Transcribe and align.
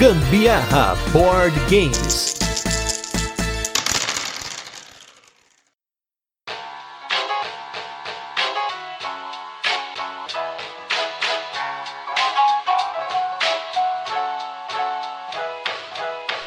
Gambiarra 0.00 0.96
Board 1.12 1.54
Games. 1.68 2.34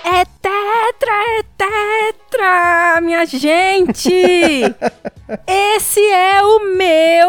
É 0.04 0.26
tetra, 0.42 1.14
é 1.14 1.44
tetra, 1.56 3.02
minha 3.02 3.24
gente! 3.28 4.64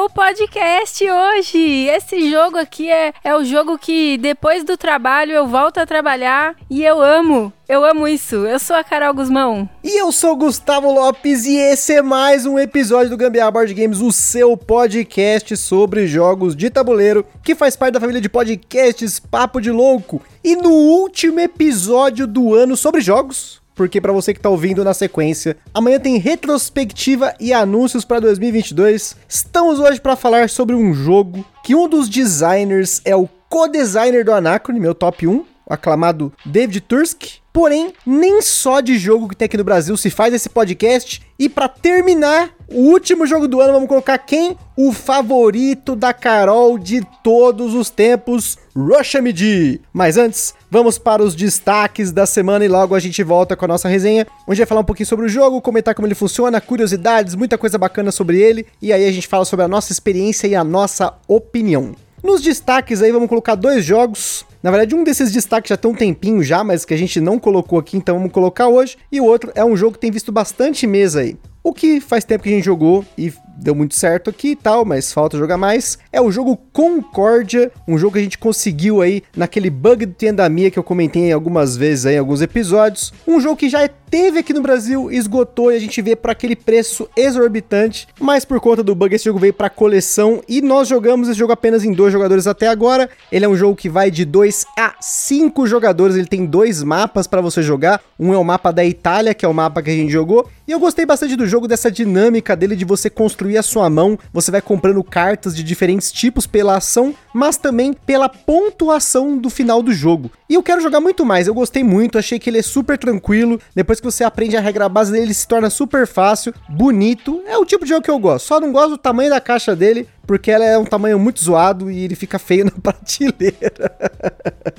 O 0.04 0.10
podcast 0.10 1.02
hoje. 1.02 1.88
Esse 1.88 2.30
jogo 2.30 2.58
aqui 2.58 2.90
é, 2.90 3.14
é 3.24 3.34
o 3.34 3.42
jogo 3.42 3.78
que 3.78 4.18
depois 4.18 4.62
do 4.62 4.76
trabalho 4.76 5.32
eu 5.32 5.46
volto 5.46 5.78
a 5.78 5.86
trabalhar 5.86 6.54
e 6.68 6.84
eu 6.84 7.00
amo. 7.00 7.50
Eu 7.66 7.82
amo 7.82 8.06
isso. 8.06 8.34
Eu 8.46 8.58
sou 8.58 8.76
a 8.76 8.84
Carol 8.84 9.14
Guzmão. 9.14 9.66
E 9.82 9.98
eu 9.98 10.12
sou 10.12 10.32
o 10.32 10.36
Gustavo 10.36 10.92
Lopes 10.92 11.46
e 11.46 11.56
esse 11.56 11.94
é 11.94 12.02
mais 12.02 12.44
um 12.44 12.58
episódio 12.58 13.08
do 13.08 13.16
Gambiarra 13.16 13.50
Board 13.50 13.72
Games, 13.72 14.02
o 14.02 14.12
seu 14.12 14.54
podcast 14.58 15.56
sobre 15.56 16.06
jogos 16.06 16.54
de 16.54 16.68
tabuleiro, 16.68 17.24
que 17.42 17.54
faz 17.54 17.74
parte 17.74 17.94
da 17.94 18.00
família 18.00 18.20
de 18.20 18.28
podcasts 18.28 19.18
Papo 19.18 19.58
de 19.58 19.70
Louco. 19.70 20.20
E 20.44 20.54
no 20.54 20.70
último 20.70 21.40
episódio 21.40 22.26
do 22.26 22.52
ano 22.52 22.76
sobre 22.76 23.00
jogos, 23.00 23.63
porque 23.74 24.00
para 24.00 24.12
você 24.12 24.32
que 24.32 24.40
tá 24.40 24.48
ouvindo 24.48 24.84
na 24.84 24.94
sequência, 24.94 25.56
amanhã 25.72 25.98
tem 25.98 26.18
retrospectiva 26.18 27.34
e 27.40 27.52
anúncios 27.52 28.04
para 28.04 28.20
2022. 28.20 29.16
Estamos 29.28 29.80
hoje 29.80 30.00
para 30.00 30.16
falar 30.16 30.48
sobre 30.48 30.74
um 30.76 30.94
jogo 30.94 31.44
que 31.62 31.74
um 31.74 31.88
dos 31.88 32.08
designers 32.08 33.00
é 33.04 33.16
o 33.16 33.28
co-designer 33.48 34.24
do 34.24 34.32
Anacron, 34.32 34.78
meu 34.78 34.94
top 34.94 35.26
1, 35.26 35.36
o 35.36 35.44
aclamado 35.72 36.32
David 36.44 36.80
Tursk. 36.82 37.44
Porém, 37.52 37.92
nem 38.04 38.42
só 38.42 38.80
de 38.80 38.98
jogo 38.98 39.28
que 39.28 39.36
tem 39.36 39.46
aqui 39.46 39.56
no 39.56 39.62
Brasil 39.62 39.96
se 39.96 40.10
faz 40.10 40.34
esse 40.34 40.48
podcast. 40.48 41.22
E 41.38 41.48
para 41.48 41.68
terminar, 41.68 42.50
o 42.68 42.80
último 42.80 43.24
jogo 43.26 43.46
do 43.46 43.60
ano, 43.60 43.72
vamos 43.72 43.88
colocar 43.88 44.18
quem? 44.18 44.56
O 44.76 44.92
favorito 44.92 45.94
da 45.94 46.12
Carol 46.12 46.76
de 46.76 47.06
todos 47.22 47.72
os 47.72 47.90
tempos, 47.90 48.58
Russia 48.76 49.18
MD. 49.18 49.80
Mas 49.92 50.16
antes, 50.16 50.52
vamos 50.74 50.98
para 50.98 51.22
os 51.22 51.36
destaques 51.36 52.10
da 52.10 52.26
semana 52.26 52.64
e 52.64 52.68
logo 52.68 52.96
a 52.96 52.98
gente 52.98 53.22
volta 53.22 53.54
com 53.54 53.64
a 53.64 53.68
nossa 53.68 53.88
resenha, 53.88 54.26
onde 54.44 54.58
vai 54.58 54.66
falar 54.66 54.80
um 54.80 54.84
pouquinho 54.84 55.06
sobre 55.06 55.24
o 55.24 55.28
jogo, 55.28 55.60
comentar 55.60 55.94
como 55.94 56.04
ele 56.04 56.16
funciona, 56.16 56.60
curiosidades, 56.60 57.36
muita 57.36 57.56
coisa 57.56 57.78
bacana 57.78 58.10
sobre 58.10 58.40
ele, 58.40 58.66
e 58.82 58.92
aí 58.92 59.06
a 59.06 59.12
gente 59.12 59.28
fala 59.28 59.44
sobre 59.44 59.64
a 59.64 59.68
nossa 59.68 59.92
experiência 59.92 60.48
e 60.48 60.54
a 60.56 60.64
nossa 60.64 61.14
opinião. 61.28 61.94
Nos 62.24 62.42
destaques 62.42 63.02
aí, 63.02 63.12
vamos 63.12 63.28
colocar 63.28 63.54
dois 63.54 63.84
jogos. 63.84 64.44
Na 64.60 64.72
verdade, 64.72 64.96
um 64.96 65.04
desses 65.04 65.30
destaques 65.30 65.68
já 65.68 65.76
tem 65.76 65.88
um 65.88 65.94
tempinho 65.94 66.42
já, 66.42 66.64
mas 66.64 66.84
que 66.84 66.92
a 66.92 66.96
gente 66.98 67.20
não 67.20 67.38
colocou 67.38 67.78
aqui, 67.78 67.96
então 67.96 68.16
vamos 68.16 68.32
colocar 68.32 68.66
hoje. 68.66 68.96
E 69.12 69.20
o 69.20 69.24
outro 69.24 69.52
é 69.54 69.64
um 69.64 69.76
jogo 69.76 69.92
que 69.92 70.00
tem 70.00 70.10
visto 70.10 70.32
bastante 70.32 70.88
mesa 70.88 71.20
aí. 71.20 71.36
O 71.66 71.72
que 71.72 71.98
faz 71.98 72.24
tempo 72.24 72.44
que 72.44 72.50
a 72.50 72.52
gente 72.52 72.64
jogou 72.64 73.02
e 73.16 73.32
deu 73.56 73.74
muito 73.74 73.94
certo 73.94 74.28
aqui 74.28 74.48
e 74.48 74.56
tal, 74.56 74.84
mas 74.84 75.14
falta 75.14 75.38
jogar 75.38 75.56
mais. 75.56 75.98
É 76.12 76.20
o 76.20 76.30
jogo 76.30 76.58
Concórdia, 76.74 77.72
um 77.88 77.96
jogo 77.96 78.12
que 78.12 78.18
a 78.18 78.22
gente 78.22 78.36
conseguiu 78.36 79.00
aí 79.00 79.22
naquele 79.34 79.70
bug 79.70 80.04
do 80.04 80.12
Tendamia 80.12 80.70
que 80.70 80.78
eu 80.78 80.82
comentei 80.82 81.32
algumas 81.32 81.74
vezes 81.74 82.04
aí 82.04 82.16
em 82.16 82.18
alguns 82.18 82.42
episódios. 82.42 83.14
Um 83.26 83.40
jogo 83.40 83.56
que 83.56 83.70
já 83.70 83.88
teve 84.14 84.38
aqui 84.38 84.52
no 84.52 84.62
Brasil, 84.62 85.10
esgotou 85.10 85.72
e 85.72 85.76
a 85.76 85.78
gente 85.80 86.00
vê 86.00 86.14
por 86.14 86.30
aquele 86.30 86.54
preço 86.54 87.10
exorbitante, 87.16 88.06
mas 88.20 88.44
por 88.44 88.60
conta 88.60 88.80
do 88.80 88.94
bug 88.94 89.12
esse 89.12 89.24
jogo 89.24 89.40
veio 89.40 89.52
para 89.52 89.68
coleção 89.68 90.40
e 90.48 90.62
nós 90.62 90.86
jogamos 90.86 91.28
esse 91.28 91.36
jogo 91.36 91.52
apenas 91.52 91.82
em 91.82 91.92
dois 91.92 92.12
jogadores 92.12 92.46
até 92.46 92.68
agora. 92.68 93.10
Ele 93.32 93.44
é 93.44 93.48
um 93.48 93.56
jogo 93.56 93.74
que 93.74 93.88
vai 93.88 94.12
de 94.12 94.24
2 94.24 94.66
a 94.78 94.94
5 95.00 95.66
jogadores, 95.66 96.14
ele 96.14 96.28
tem 96.28 96.46
dois 96.46 96.80
mapas 96.80 97.26
para 97.26 97.40
você 97.40 97.60
jogar. 97.60 98.00
Um 98.16 98.32
é 98.32 98.38
o 98.38 98.44
mapa 98.44 98.70
da 98.70 98.84
Itália, 98.84 99.34
que 99.34 99.44
é 99.44 99.48
o 99.48 99.52
mapa 99.52 99.82
que 99.82 99.90
a 99.90 99.94
gente 99.94 100.12
jogou, 100.12 100.48
e 100.64 100.70
eu 100.70 100.78
gostei 100.78 101.04
bastante 101.04 101.34
do 101.34 101.44
jogo 101.44 101.66
dessa 101.66 101.90
dinâmica 101.90 102.54
dele 102.54 102.76
de 102.76 102.84
você 102.84 103.10
construir 103.10 103.58
a 103.58 103.64
sua 103.64 103.90
mão, 103.90 104.16
você 104.32 104.52
vai 104.52 104.62
comprando 104.62 105.02
cartas 105.02 105.56
de 105.56 105.64
diferentes 105.64 106.12
tipos 106.12 106.46
pela 106.46 106.76
ação, 106.76 107.12
mas 107.34 107.56
também 107.56 107.92
pela 107.92 108.28
pontuação 108.28 109.36
do 109.36 109.50
final 109.50 109.82
do 109.82 109.92
jogo. 109.92 110.30
E 110.48 110.54
eu 110.54 110.62
quero 110.62 110.80
jogar 110.80 111.00
muito 111.00 111.26
mais, 111.26 111.48
eu 111.48 111.54
gostei 111.54 111.82
muito, 111.82 112.16
achei 112.16 112.38
que 112.38 112.48
ele 112.48 112.58
é 112.58 112.62
super 112.62 112.96
tranquilo. 112.96 113.60
Depois 113.74 113.98
que 113.98 114.06
você 114.06 114.22
aprende 114.22 114.56
a 114.56 114.60
regra 114.60 114.88
base 114.88 115.10
dele, 115.10 115.24
ele 115.24 115.34
se 115.34 115.48
torna 115.48 115.68
super 115.68 116.06
fácil, 116.06 116.54
bonito. 116.68 117.42
É 117.46 117.58
o 117.58 117.64
tipo 117.64 117.84
de 117.84 117.90
jogo 117.90 118.02
que 118.02 118.10
eu 118.10 118.18
gosto. 118.18 118.46
Só 118.46 118.60
não 118.60 118.70
gosto 118.70 118.90
do 118.90 118.98
tamanho 118.98 119.30
da 119.30 119.40
caixa 119.40 119.74
dele, 119.74 120.08
porque 120.26 120.50
ela 120.50 120.64
é 120.64 120.78
um 120.78 120.84
tamanho 120.84 121.18
muito 121.18 121.42
zoado 121.42 121.90
e 121.90 122.04
ele 122.04 122.14
fica 122.14 122.38
feio 122.38 122.64
na 122.66 122.70
prateleira. 122.70 123.92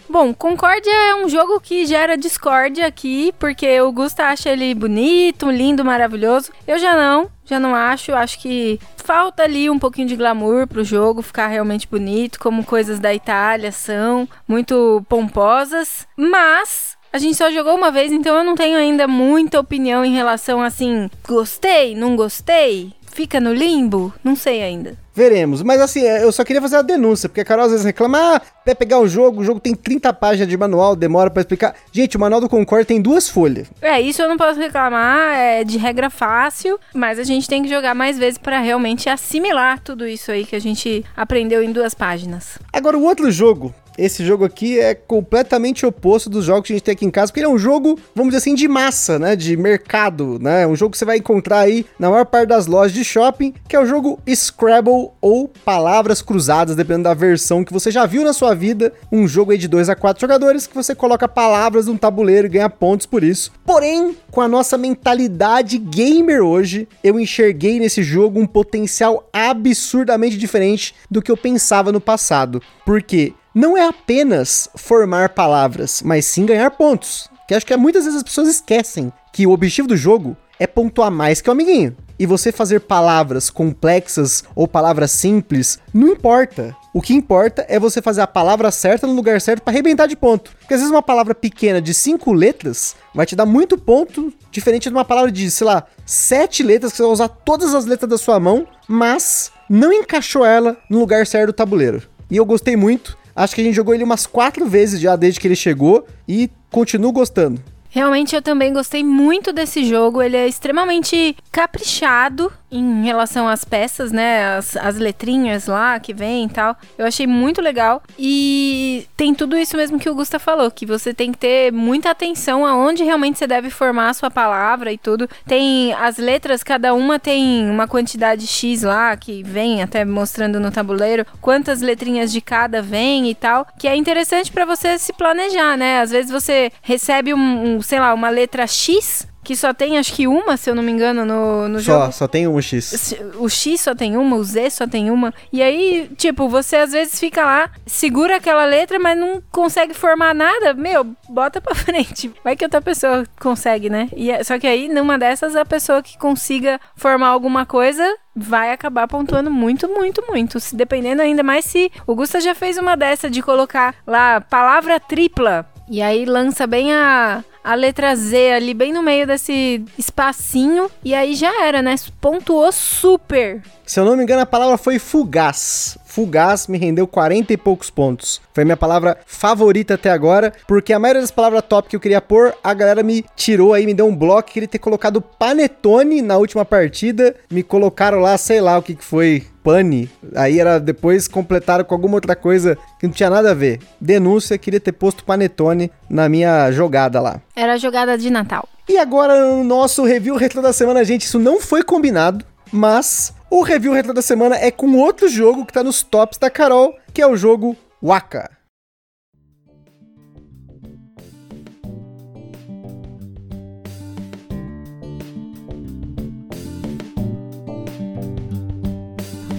Bom, 0.09 0.33
Concórdia 0.33 0.91
é 0.91 1.15
um 1.15 1.29
jogo 1.29 1.59
que 1.59 1.85
gera 1.85 2.17
discórdia 2.17 2.85
aqui, 2.85 3.33
porque 3.39 3.79
o 3.81 3.91
Gusta 3.91 4.25
acha 4.25 4.49
ele 4.49 4.73
bonito, 4.73 5.49
lindo, 5.49 5.83
maravilhoso. 5.83 6.51
Eu 6.67 6.77
já 6.77 6.95
não, 6.95 7.29
já 7.45 7.59
não 7.59 7.75
acho. 7.75 8.13
Acho 8.13 8.39
que 8.39 8.79
falta 8.97 9.43
ali 9.43 9.69
um 9.69 9.79
pouquinho 9.79 10.07
de 10.07 10.15
glamour 10.15 10.67
pro 10.67 10.83
jogo 10.83 11.21
ficar 11.21 11.47
realmente 11.47 11.87
bonito, 11.87 12.39
como 12.39 12.65
coisas 12.65 12.99
da 12.99 13.13
Itália 13.13 13.71
são, 13.71 14.27
muito 14.47 15.05
pomposas. 15.07 16.07
Mas 16.17 16.95
a 17.15 17.17
gente 17.17 17.37
só 17.37 17.49
jogou 17.49 17.75
uma 17.75 17.91
vez, 17.91 18.11
então 18.11 18.35
eu 18.35 18.43
não 18.43 18.55
tenho 18.55 18.77
ainda 18.77 19.07
muita 19.07 19.57
opinião 19.57 20.03
em 20.03 20.13
relação 20.13 20.61
assim, 20.61 21.09
gostei, 21.25 21.95
não 21.95 22.13
gostei, 22.13 22.91
fica 23.15 23.39
no 23.39 23.53
limbo, 23.53 24.13
não 24.21 24.35
sei 24.35 24.61
ainda. 24.61 24.97
Veremos. 25.13 25.63
Mas 25.63 25.79
assim, 25.79 26.01
eu 26.01 26.29
só 26.33 26.43
queria 26.43 26.61
fazer 26.61 26.75
a 26.75 26.81
denúncia, 26.81 27.29
porque 27.29 27.39
a 27.39 27.45
Carol 27.45 27.65
às 27.65 27.71
vezes 27.71 27.85
reclama, 27.85 28.19
ah, 28.19 28.41
vai 28.65 28.75
pegar 28.75 28.99
o 28.99 29.07
jogo, 29.07 29.39
o 29.39 29.43
jogo 29.45 29.61
tem 29.61 29.73
30 29.73 30.11
páginas 30.11 30.49
de 30.49 30.57
manual, 30.57 30.97
demora 30.97 31.31
para 31.31 31.39
explicar. 31.41 31.73
Gente, 31.93 32.17
o 32.17 32.19
manual 32.19 32.41
do 32.41 32.49
Concorde 32.49 32.85
tem 32.85 33.01
duas 33.01 33.29
folhas. 33.29 33.67
É, 33.81 34.01
isso 34.01 34.21
eu 34.21 34.27
não 34.27 34.35
posso 34.35 34.59
reclamar, 34.59 35.33
é 35.33 35.63
de 35.63 35.77
regra 35.77 36.09
fácil, 36.09 36.77
mas 36.93 37.17
a 37.17 37.23
gente 37.23 37.47
tem 37.47 37.63
que 37.63 37.69
jogar 37.69 37.95
mais 37.95 38.17
vezes 38.17 38.37
para 38.37 38.59
realmente 38.59 39.07
assimilar 39.07 39.79
tudo 39.79 40.05
isso 40.05 40.29
aí 40.29 40.45
que 40.45 40.55
a 40.55 40.61
gente 40.61 41.05
aprendeu 41.15 41.63
em 41.63 41.71
duas 41.71 41.93
páginas. 41.93 42.59
Agora, 42.73 42.97
o 42.97 43.03
outro 43.03 43.31
jogo 43.31 43.73
esse 43.97 44.25
jogo 44.25 44.45
aqui 44.45 44.79
é 44.79 44.93
completamente 44.93 45.85
oposto 45.85 46.29
dos 46.29 46.45
jogos 46.45 46.67
que 46.67 46.73
a 46.73 46.75
gente 46.75 46.83
tem 46.83 46.93
aqui 46.93 47.05
em 47.05 47.11
casa, 47.11 47.31
porque 47.31 47.39
ele 47.39 47.47
é 47.47 47.53
um 47.53 47.57
jogo, 47.57 47.99
vamos 48.13 48.31
dizer 48.31 48.37
assim, 48.37 48.55
de 48.55 48.67
massa, 48.67 49.17
né? 49.17 49.35
De 49.35 49.55
mercado, 49.55 50.37
né? 50.39 50.63
É 50.63 50.67
um 50.67 50.75
jogo 50.75 50.91
que 50.91 50.97
você 50.97 51.05
vai 51.05 51.17
encontrar 51.17 51.59
aí 51.59 51.85
na 51.97 52.09
maior 52.09 52.25
parte 52.25 52.49
das 52.49 52.67
lojas 52.67 52.93
de 52.93 53.03
shopping, 53.03 53.53
que 53.67 53.75
é 53.75 53.79
o 53.79 53.85
jogo 53.85 54.19
Scrabble 54.27 55.09
ou 55.21 55.47
Palavras 55.63 56.21
Cruzadas, 56.21 56.75
dependendo 56.75 57.03
da 57.03 57.13
versão 57.13 57.63
que 57.63 57.73
você 57.73 57.91
já 57.91 58.05
viu 58.05 58.23
na 58.23 58.33
sua 58.33 58.53
vida. 58.53 58.93
Um 59.11 59.27
jogo 59.27 59.51
aí 59.51 59.57
de 59.57 59.67
2 59.67 59.89
a 59.89 59.95
4 59.95 60.19
jogadores 60.19 60.67
que 60.67 60.75
você 60.75 60.93
coloca 60.93 61.27
palavras 61.27 61.87
num 61.87 61.97
tabuleiro 61.97 62.47
e 62.47 62.49
ganha 62.49 62.69
pontos 62.69 63.05
por 63.05 63.23
isso. 63.23 63.51
Porém, 63.65 64.15
com 64.31 64.41
a 64.41 64.47
nossa 64.47 64.77
mentalidade 64.77 65.77
gamer 65.77 66.43
hoje, 66.43 66.87
eu 67.03 67.19
enxerguei 67.19 67.79
nesse 67.79 68.03
jogo 68.03 68.39
um 68.39 68.47
potencial 68.47 69.27
absurdamente 69.31 70.37
diferente 70.37 70.95
do 71.09 71.21
que 71.21 71.31
eu 71.31 71.37
pensava 71.37 71.91
no 71.91 72.01
passado. 72.01 72.61
Por 72.85 73.01
quê? 73.01 73.33
Não 73.55 73.77
é 73.77 73.87
apenas 73.87 74.69
formar 74.75 75.29
palavras, 75.29 76.01
mas 76.03 76.25
sim 76.25 76.45
ganhar 76.45 76.69
pontos. 76.71 77.29
Que 77.47 77.53
acho 77.53 77.65
que 77.65 77.75
muitas 77.77 78.03
vezes 78.03 78.17
as 78.17 78.23
pessoas 78.23 78.49
esquecem 78.49 79.13
que 79.31 79.47
o 79.47 79.51
objetivo 79.51 79.87
do 79.87 79.95
jogo 79.95 80.35
é 80.59 80.67
pontuar 80.67 81.09
mais 81.09 81.39
que 81.39 81.47
o 81.47 81.53
amiguinho. 81.53 81.95
E 82.19 82.25
você 82.25 82.51
fazer 82.51 82.81
palavras 82.81 83.49
complexas 83.49 84.43
ou 84.53 84.67
palavras 84.67 85.11
simples, 85.11 85.79
não 85.93 86.09
importa. 86.09 86.75
O 86.93 87.01
que 87.01 87.13
importa 87.13 87.65
é 87.69 87.79
você 87.79 88.01
fazer 88.01 88.21
a 88.21 88.27
palavra 88.27 88.71
certa 88.71 89.07
no 89.07 89.13
lugar 89.13 89.39
certo 89.39 89.61
para 89.61 89.71
arrebentar 89.71 90.07
de 90.07 90.15
ponto. 90.17 90.51
Porque 90.59 90.73
às 90.73 90.79
vezes 90.81 90.91
uma 90.91 91.03
palavra 91.03 91.35
pequena 91.35 91.81
de 91.81 91.93
cinco 91.93 92.33
letras 92.33 92.95
vai 93.13 93.25
te 93.25 93.35
dar 93.35 93.45
muito 93.45 93.77
ponto, 93.77 94.33
diferente 94.51 94.89
de 94.89 94.95
uma 94.95 95.05
palavra 95.05 95.31
de, 95.31 95.49
sei 95.51 95.67
lá, 95.67 95.85
sete 96.05 96.63
letras 96.63 96.91
que 96.91 96.97
você 96.97 97.03
vai 97.03 97.11
usar 97.11 97.29
todas 97.29 97.73
as 97.73 97.85
letras 97.85 98.09
da 98.09 98.17
sua 98.17 98.39
mão, 98.39 98.67
mas 98.87 99.51
não 99.69 99.93
encaixou 99.93 100.45
ela 100.45 100.77
no 100.89 100.99
lugar 100.99 101.25
certo 101.25 101.47
do 101.47 101.53
tabuleiro. 101.53 102.01
E 102.29 102.37
eu 102.37 102.45
gostei 102.45 102.75
muito. 102.75 103.17
Acho 103.35 103.53
que 103.53 103.61
a 103.61 103.63
gente 103.63 103.75
jogou 103.75 103.93
ele 103.93 104.03
umas 104.03 104.25
quatro 104.25 104.65
vezes 104.65 104.99
já 104.99 105.15
desde 105.15 105.39
que 105.39 105.47
ele 105.47 105.55
chegou 105.55 106.07
e 106.27 106.49
continuo 106.71 107.11
gostando. 107.11 107.61
Realmente 107.89 108.35
eu 108.35 108.41
também 108.41 108.73
gostei 108.73 109.03
muito 109.03 109.53
desse 109.53 109.85
jogo. 109.85 110.21
Ele 110.21 110.35
é 110.35 110.47
extremamente 110.47 111.35
caprichado 111.51 112.51
em 112.71 113.03
relação 113.03 113.47
às 113.47 113.63
peças, 113.63 114.11
né? 114.11 114.57
As, 114.57 114.75
as 114.77 114.97
letrinhas 114.97 115.67
lá 115.67 115.99
que 115.99 116.13
vem 116.13 116.45
e 116.45 116.49
tal. 116.49 116.75
Eu 116.97 117.05
achei 117.05 117.27
muito 117.27 117.61
legal. 117.61 118.01
E 118.17 119.07
tem 119.15 119.33
tudo 119.33 119.57
isso 119.57 119.77
mesmo 119.77 119.99
que 119.99 120.09
o 120.09 120.15
Gusta 120.15 120.39
falou: 120.39 120.69
que 120.71 120.85
você 120.85 121.13
tem 121.13 121.31
que 121.31 121.37
ter 121.37 121.71
muita 121.71 122.11
atenção 122.11 122.65
aonde 122.65 123.03
realmente 123.03 123.37
você 123.37 123.47
deve 123.47 123.69
formar 123.69 124.09
a 124.09 124.13
sua 124.13 124.31
palavra 124.31 124.91
e 124.91 124.97
tudo. 124.97 125.29
Tem 125.45 125.93
as 125.93 126.17
letras, 126.17 126.63
cada 126.63 126.93
uma 126.93 127.19
tem 127.19 127.69
uma 127.69 127.87
quantidade 127.87 128.47
X 128.47 128.83
lá 128.83 129.15
que 129.15 129.43
vem 129.43 129.81
até 129.81 130.03
mostrando 130.03 130.59
no 130.59 130.71
tabuleiro 130.71 131.25
quantas 131.41 131.81
letrinhas 131.81 132.31
de 132.31 132.41
cada 132.41 132.81
vem 132.81 133.29
e 133.29 133.35
tal. 133.35 133.67
Que 133.77 133.87
é 133.87 133.95
interessante 133.95 134.51
para 134.51 134.65
você 134.65 134.97
se 134.97 135.13
planejar, 135.13 135.77
né? 135.77 136.01
Às 136.01 136.11
vezes 136.11 136.31
você 136.31 136.71
recebe 136.81 137.33
um, 137.33 137.75
um 137.75 137.81
sei 137.81 137.99
lá, 137.99 138.13
uma 138.13 138.29
letra 138.29 138.67
X 138.67 139.27
que 139.45 139.55
só 139.55 139.73
tem 139.73 139.97
acho 139.97 140.11
que 140.13 140.27
uma, 140.27 140.57
se 140.57 140.69
eu 140.69 140.75
não 140.75 140.83
me 140.83 140.91
engano, 140.91 141.23
no, 141.23 141.67
no 141.69 141.79
Só, 141.79 142.01
jogo. 142.01 142.11
só 142.11 142.27
tem 142.27 142.47
um 142.47 142.61
X. 142.61 143.15
O 143.37 143.47
X 143.47 143.79
só 143.79 143.95
tem 143.95 144.17
uma, 144.17 144.35
o 144.35 144.43
Z 144.43 144.69
só 144.71 144.85
tem 144.87 145.09
uma. 145.09 145.33
E 145.53 145.61
aí, 145.61 146.09
tipo, 146.17 146.49
você 146.49 146.75
às 146.77 146.91
vezes 146.91 147.17
fica 147.19 147.45
lá, 147.45 147.69
segura 147.85 148.35
aquela 148.37 148.65
letra, 148.65 148.99
mas 148.99 149.17
não 149.17 149.41
consegue 149.51 149.93
formar 149.93 150.33
nada. 150.35 150.73
Meu, 150.73 151.05
bota 151.29 151.61
pra 151.61 151.73
frente. 151.75 152.31
Vai 152.43 152.55
que 152.57 152.65
outra 152.65 152.81
pessoa 152.81 153.23
consegue, 153.39 153.89
né? 153.89 154.09
E, 154.15 154.31
é- 154.31 154.43
só 154.43 154.59
que 154.59 154.67
aí, 154.67 154.89
numa 154.89 155.17
dessas, 155.17 155.55
a 155.55 155.63
pessoa 155.63 156.01
que 156.03 156.17
consiga 156.17 156.79
formar 156.95 157.27
alguma 157.29 157.65
coisa 157.65 158.03
vai 158.35 158.73
acabar 158.73 159.07
pontuando 159.07 159.49
muito, 159.51 159.87
muito, 159.87 160.21
muito. 160.27 160.59
Se 160.59 160.75
dependendo 160.75 161.21
ainda 161.21 161.43
mais 161.43 161.63
se 161.63 161.89
o 162.05 162.13
Gusta 162.15 162.41
já 162.41 162.53
fez 162.55 162.77
uma 162.77 162.97
dessa 162.97 163.29
de 163.29 163.41
colocar 163.41 163.95
lá 164.05 164.41
palavra 164.41 164.99
tripla. 164.99 165.65
E 165.87 166.01
aí 166.01 166.25
lança 166.25 166.65
bem 166.65 166.91
a, 166.91 167.43
a 167.65 167.73
letra 167.73 168.15
Z 168.15 168.51
ali, 168.51 168.75
bem 168.75 168.93
no 168.93 169.01
meio 169.01 169.25
desse 169.25 169.83
espacinho. 169.97 170.87
E 171.03 171.15
aí 171.15 171.33
já 171.33 171.65
era, 171.65 171.81
né? 171.81 171.95
Pontuou 172.21 172.71
super. 172.71 173.63
Se 173.83 173.99
eu 173.99 174.05
não 174.05 174.15
me 174.15 174.21
engano, 174.21 174.43
a 174.43 174.45
palavra 174.45 174.77
foi 174.77 174.99
fugaz. 174.99 175.97
Fugaz 176.15 176.67
me 176.67 176.77
rendeu 176.77 177.05
40 177.05 177.51
e 177.51 177.57
poucos 177.57 177.89
pontos. 177.89 178.39
Foi 178.53 178.63
minha 178.63 178.77
palavra 178.77 179.17
favorita 179.25 179.95
até 179.95 180.09
agora, 180.09 180.53
porque 180.65 180.93
a 180.93 180.99
maioria 180.99 181.21
das 181.21 181.29
palavras 181.29 181.65
top 181.67 181.89
que 181.89 181.95
eu 181.97 181.99
queria 181.99 182.21
pôr, 182.21 182.53
a 182.63 182.73
galera 182.73 183.03
me 183.03 183.25
tirou 183.35 183.73
aí, 183.73 183.85
me 183.85 183.93
deu 183.93 184.07
um 184.07 184.15
bloco, 184.15 184.49
queria 184.49 184.65
ter 184.65 184.79
colocado 184.79 185.19
panetone 185.19 186.21
na 186.21 186.37
última 186.37 186.63
partida, 186.63 187.35
me 187.51 187.61
colocaram 187.61 188.19
lá, 188.19 188.37
sei 188.37 188.61
lá 188.61 188.77
o 188.77 188.81
que 188.81 188.95
que 188.95 189.03
foi, 189.03 189.45
pane. 189.61 190.09
Aí 190.33 190.57
era 190.57 190.79
depois 190.79 191.27
completaram 191.27 191.83
com 191.83 191.93
alguma 191.93 192.15
outra 192.15 192.33
coisa 192.33 192.77
que 192.97 193.07
não 193.07 193.13
tinha 193.13 193.29
nada 193.29 193.51
a 193.51 193.53
ver. 193.53 193.81
Denúncia, 193.99 194.57
queria 194.57 194.79
ter 194.79 194.93
posto 194.93 195.25
panetone 195.25 195.91
na 196.09 196.29
minha 196.29 196.71
jogada 196.71 197.19
lá. 197.19 197.41
Era 197.53 197.73
a 197.73 197.77
jogada 197.77 198.17
de 198.17 198.29
Natal. 198.29 198.69
E 198.87 198.97
agora 198.97 199.37
no 199.49 199.65
nosso 199.65 200.05
review 200.05 200.37
retro 200.37 200.61
da 200.61 200.71
semana, 200.71 201.03
gente, 201.03 201.23
isso 201.23 201.39
não 201.39 201.59
foi 201.59 201.83
combinado, 201.83 202.45
mas 202.71 203.33
o 203.55 203.61
review 203.61 203.93
retro 203.93 204.13
da 204.13 204.21
semana 204.21 204.57
é 204.57 204.69
com 204.69 204.97
outro 204.97 205.29
jogo 205.29 205.65
que 205.65 205.71
tá 205.71 205.81
nos 205.81 206.03
tops 206.03 206.37
da 206.37 206.49
Carol, 206.49 206.93
que 207.13 207.21
é 207.21 207.25
o 207.25 207.37
jogo 207.37 207.73
Waka. 208.03 208.51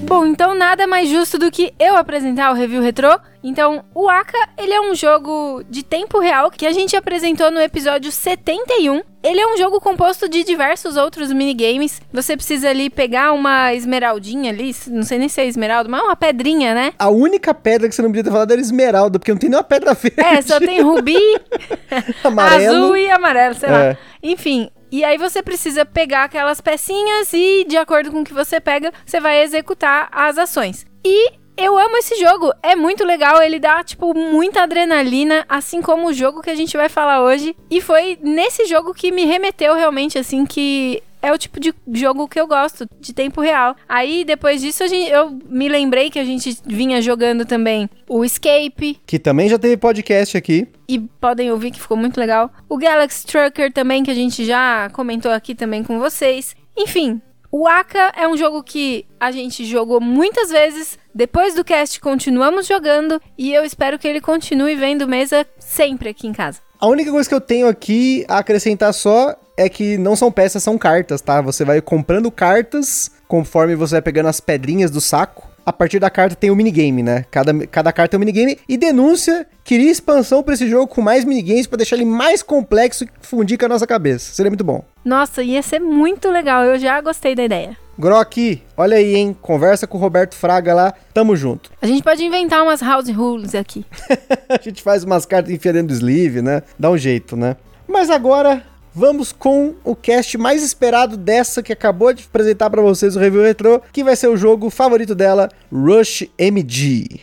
Bom, 0.06 0.26
então 0.26 0.54
nada 0.54 0.86
mais 0.86 1.08
justo 1.08 1.38
do 1.38 1.50
que 1.50 1.72
eu 1.78 1.96
apresentar 1.96 2.52
o 2.52 2.54
review 2.54 2.82
retrô. 2.82 3.18
Então, 3.42 3.82
o 3.94 4.10
Aka, 4.10 4.50
ele 4.58 4.74
é 4.74 4.80
um 4.80 4.94
jogo 4.94 5.64
de 5.70 5.82
tempo 5.82 6.20
real 6.20 6.50
que 6.50 6.66
a 6.66 6.72
gente 6.72 6.94
apresentou 6.94 7.50
no 7.50 7.60
episódio 7.60 8.12
71. 8.12 9.00
Ele 9.26 9.40
é 9.40 9.46
um 9.46 9.56
jogo 9.56 9.80
composto 9.80 10.28
de 10.28 10.44
diversos 10.44 10.96
outros 10.96 11.32
minigames. 11.32 12.00
Você 12.12 12.36
precisa 12.36 12.68
ali 12.70 12.88
pegar 12.88 13.32
uma 13.32 13.74
esmeraldinha 13.74 14.50
ali, 14.52 14.74
não 14.88 15.02
sei 15.02 15.18
nem 15.18 15.28
se 15.28 15.40
é 15.40 15.46
esmeralda, 15.46 15.88
mas 15.88 16.00
é 16.00 16.04
uma 16.04 16.16
pedrinha, 16.16 16.74
né? 16.74 16.92
A 16.98 17.08
única 17.08 17.52
pedra 17.52 17.88
que 17.88 17.94
você 17.94 18.02
não 18.02 18.10
podia 18.10 18.24
ter 18.24 18.30
falado 18.30 18.52
era 18.52 18.60
esmeralda, 18.60 19.18
porque 19.18 19.32
não 19.32 19.38
tem 19.38 19.50
nenhuma 19.50 19.64
pedra 19.64 19.94
verde. 19.94 20.20
É, 20.20 20.40
só 20.42 20.58
tem 20.60 20.80
rubi, 20.80 21.16
azul 22.24 22.96
e 22.96 23.10
amarelo, 23.10 23.54
sei 23.54 23.68
É. 23.68 23.72
lá. 23.72 23.98
Enfim, 24.22 24.70
e 24.90 25.04
aí 25.04 25.18
você 25.18 25.42
precisa 25.42 25.84
pegar 25.84 26.24
aquelas 26.24 26.60
pecinhas 26.60 27.32
e, 27.32 27.64
de 27.68 27.76
acordo 27.76 28.10
com 28.10 28.20
o 28.20 28.24
que 28.24 28.32
você 28.34 28.60
pega, 28.60 28.92
você 29.04 29.20
vai 29.20 29.42
executar 29.42 30.08
as 30.12 30.38
ações. 30.38 30.86
E 31.04 31.32
eu 31.56 31.76
amo 31.78 31.96
esse 31.96 32.14
jogo, 32.16 32.52
é 32.62 32.74
muito 32.76 33.04
legal, 33.04 33.42
ele 33.42 33.58
dá, 33.58 33.82
tipo, 33.82 34.12
muita 34.14 34.62
adrenalina, 34.62 35.44
assim 35.48 35.80
como 35.82 36.08
o 36.08 36.12
jogo 36.12 36.42
que 36.42 36.50
a 36.50 36.54
gente 36.54 36.76
vai 36.76 36.88
falar 36.88 37.22
hoje. 37.22 37.56
E 37.70 37.80
foi 37.80 38.18
nesse 38.22 38.66
jogo 38.66 38.92
que 38.94 39.10
me 39.10 39.24
remeteu 39.24 39.74
realmente, 39.74 40.18
assim, 40.18 40.44
que 40.44 41.02
é 41.22 41.32
o 41.32 41.38
tipo 41.38 41.58
de 41.58 41.74
jogo 41.92 42.28
que 42.28 42.38
eu 42.38 42.46
gosto, 42.46 42.86
de 43.00 43.12
tempo 43.12 43.40
real. 43.40 43.74
Aí, 43.88 44.22
depois 44.24 44.60
disso, 44.60 44.86
gente- 44.86 45.10
eu 45.10 45.36
me 45.48 45.68
lembrei 45.68 46.08
que 46.08 46.18
a 46.20 46.24
gente 46.24 46.56
vinha 46.64 47.02
jogando 47.02 47.44
também 47.44 47.88
o 48.08 48.24
Escape, 48.24 49.00
Que 49.06 49.18
também 49.18 49.48
já 49.48 49.58
teve 49.58 49.76
podcast 49.76 50.36
aqui. 50.36 50.68
e 50.88 51.00
podem 51.00 51.50
ouvir 51.50 51.72
que 51.72 51.80
ficou 51.80 51.96
muito 51.96 52.18
legal. 52.20 52.48
O 52.68 52.76
Galaxy 52.76 53.26
Trucker 53.26 53.72
também, 53.72 54.04
que 54.04 54.10
a 54.10 54.14
gente 54.14 54.44
já 54.44 54.88
comentou 54.92 55.32
aqui 55.32 55.52
também 55.54 55.82
com 55.82 55.98
vocês. 55.98 56.54
Enfim, 56.76 57.20
o 57.58 57.66
Aka 57.66 58.12
é 58.14 58.28
um 58.28 58.36
jogo 58.36 58.62
que 58.62 59.06
a 59.18 59.30
gente 59.32 59.64
jogou 59.64 59.98
muitas 59.98 60.50
vezes. 60.50 60.98
Depois 61.14 61.54
do 61.54 61.64
cast, 61.64 61.98
continuamos 62.00 62.66
jogando. 62.66 63.18
E 63.38 63.54
eu 63.54 63.64
espero 63.64 63.98
que 63.98 64.06
ele 64.06 64.20
continue 64.20 64.76
vendo 64.76 65.08
mesa 65.08 65.46
sempre 65.58 66.10
aqui 66.10 66.26
em 66.26 66.34
casa. 66.34 66.60
A 66.78 66.86
única 66.86 67.10
coisa 67.10 67.26
que 67.26 67.34
eu 67.34 67.40
tenho 67.40 67.66
aqui 67.66 68.26
a 68.28 68.38
acrescentar 68.40 68.92
só 68.92 69.34
é 69.56 69.70
que 69.70 69.96
não 69.96 70.14
são 70.14 70.30
peças, 70.30 70.62
são 70.62 70.76
cartas, 70.76 71.22
tá? 71.22 71.40
Você 71.40 71.64
vai 71.64 71.80
comprando 71.80 72.30
cartas 72.30 73.10
conforme 73.26 73.74
você 73.74 73.94
vai 73.94 74.02
pegando 74.02 74.28
as 74.28 74.38
pedrinhas 74.38 74.90
do 74.90 75.00
saco. 75.00 75.48
A 75.66 75.72
partir 75.72 75.98
da 75.98 76.08
carta 76.08 76.36
tem 76.36 76.48
o 76.48 76.54
minigame, 76.54 77.02
né? 77.02 77.24
Cada, 77.28 77.66
cada 77.66 77.92
carta 77.92 78.12
tem 78.12 78.18
um 78.18 78.20
minigame. 78.24 78.56
E 78.68 78.76
denúncia, 78.76 79.44
queria 79.64 79.90
expansão 79.90 80.40
pra 80.40 80.54
esse 80.54 80.68
jogo 80.68 80.86
com 80.86 81.02
mais 81.02 81.24
minigames 81.24 81.66
pra 81.66 81.76
deixar 81.76 81.96
ele 81.96 82.04
mais 82.04 82.40
complexo 82.40 83.02
e 83.02 83.08
fundir 83.20 83.58
com 83.58 83.64
a 83.64 83.68
nossa 83.68 83.84
cabeça. 83.84 84.32
Seria 84.32 84.48
muito 84.48 84.62
bom. 84.62 84.84
Nossa, 85.04 85.42
ia 85.42 85.60
ser 85.62 85.80
muito 85.80 86.30
legal. 86.30 86.62
Eu 86.62 86.78
já 86.78 87.00
gostei 87.00 87.34
da 87.34 87.42
ideia. 87.42 87.76
Grok, 87.98 88.62
olha 88.76 88.96
aí, 88.96 89.16
hein? 89.16 89.36
Conversa 89.42 89.88
com 89.88 89.98
o 89.98 90.00
Roberto 90.00 90.36
Fraga 90.36 90.72
lá. 90.72 90.94
Tamo 91.12 91.34
junto. 91.34 91.72
A 91.82 91.86
gente 91.88 92.02
pode 92.02 92.22
inventar 92.22 92.62
umas 92.62 92.80
house 92.80 93.08
rules 93.08 93.52
aqui. 93.56 93.84
a 94.48 94.62
gente 94.62 94.84
faz 94.84 95.02
umas 95.02 95.26
cartas 95.26 95.52
enfia 95.52 95.72
dentro 95.72 95.88
do 95.88 95.94
sleeve, 95.94 96.42
né? 96.42 96.62
Dá 96.78 96.90
um 96.90 96.96
jeito, 96.96 97.36
né? 97.36 97.56
Mas 97.88 98.08
agora 98.08 98.62
vamos 98.96 99.30
com 99.30 99.74
o 99.84 99.94
cast 99.94 100.38
mais 100.38 100.62
esperado 100.62 101.18
dessa 101.18 101.62
que 101.62 101.70
acabou 101.70 102.14
de 102.14 102.24
apresentar 102.24 102.70
pra 102.70 102.80
vocês 102.80 103.14
o 103.14 103.18
review 103.20 103.42
retrô, 103.42 103.78
que 103.92 104.02
vai 104.02 104.16
ser 104.16 104.28
o 104.28 104.38
jogo 104.38 104.70
favorito 104.70 105.14
dela, 105.14 105.50
Rush 105.70 106.26
MG. 106.38 107.20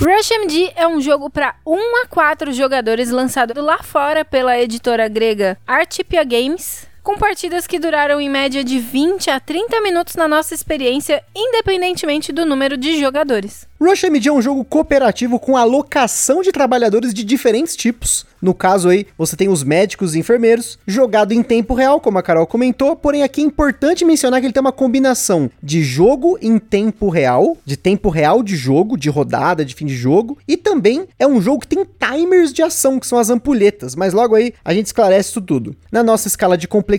Rush 0.00 0.30
MD 0.30 0.72
é 0.76 0.86
um 0.86 1.00
jogo 1.00 1.30
para 1.30 1.56
1 1.66 2.04
a 2.04 2.06
4 2.06 2.52
jogadores 2.52 3.10
lançado 3.10 3.60
lá 3.62 3.82
fora 3.82 4.24
pela 4.24 4.58
editora 4.58 5.08
grega 5.08 5.58
Artipia 5.66 6.22
Games, 6.22 6.87
com 7.08 7.16
partidas 7.16 7.66
que 7.66 7.78
duraram 7.78 8.20
em 8.20 8.28
média 8.28 8.62
de 8.62 8.78
20 8.78 9.30
a 9.30 9.40
30 9.40 9.80
minutos 9.80 10.14
na 10.14 10.28
nossa 10.28 10.54
experiência, 10.54 11.24
independentemente 11.34 12.30
do 12.32 12.44
número 12.44 12.76
de 12.76 13.00
jogadores. 13.00 13.66
Rush 13.80 14.04
MD 14.04 14.28
é 14.28 14.32
um 14.32 14.42
jogo 14.42 14.64
cooperativo 14.64 15.38
com 15.38 15.56
alocação 15.56 16.42
de 16.42 16.50
trabalhadores 16.50 17.14
de 17.14 17.22
diferentes 17.22 17.76
tipos. 17.76 18.26
No 18.42 18.52
caso 18.52 18.88
aí, 18.88 19.06
você 19.16 19.36
tem 19.36 19.48
os 19.48 19.62
médicos 19.62 20.14
e 20.14 20.18
enfermeiros, 20.18 20.78
jogado 20.86 21.32
em 21.32 21.42
tempo 21.42 21.74
real, 21.74 22.00
como 22.00 22.18
a 22.18 22.22
Carol 22.22 22.46
comentou, 22.46 22.94
porém 22.96 23.22
aqui 23.22 23.40
é 23.40 23.44
importante 23.44 24.04
mencionar 24.04 24.40
que 24.40 24.46
ele 24.46 24.52
tem 24.52 24.60
uma 24.60 24.72
combinação 24.72 25.50
de 25.62 25.82
jogo 25.82 26.38
em 26.40 26.58
tempo 26.58 27.08
real, 27.08 27.56
de 27.64 27.76
tempo 27.76 28.08
real 28.08 28.42
de 28.42 28.56
jogo, 28.56 28.96
de 28.96 29.08
rodada, 29.08 29.64
de 29.64 29.74
fim 29.74 29.86
de 29.86 29.96
jogo, 29.96 30.38
e 30.46 30.56
também 30.56 31.06
é 31.18 31.26
um 31.26 31.40
jogo 31.40 31.60
que 31.60 31.68
tem 31.68 31.84
timers 31.84 32.52
de 32.52 32.62
ação, 32.62 32.98
que 32.98 33.06
são 33.06 33.18
as 33.18 33.30
ampulhetas, 33.30 33.94
mas 33.94 34.12
logo 34.12 34.34
aí 34.34 34.52
a 34.64 34.74
gente 34.74 34.86
esclarece 34.86 35.30
isso 35.30 35.40
tudo. 35.40 35.74
Na 35.90 36.02
nossa 36.02 36.28
escala 36.28 36.56
de 36.58 36.68
complexidade, 36.68 36.97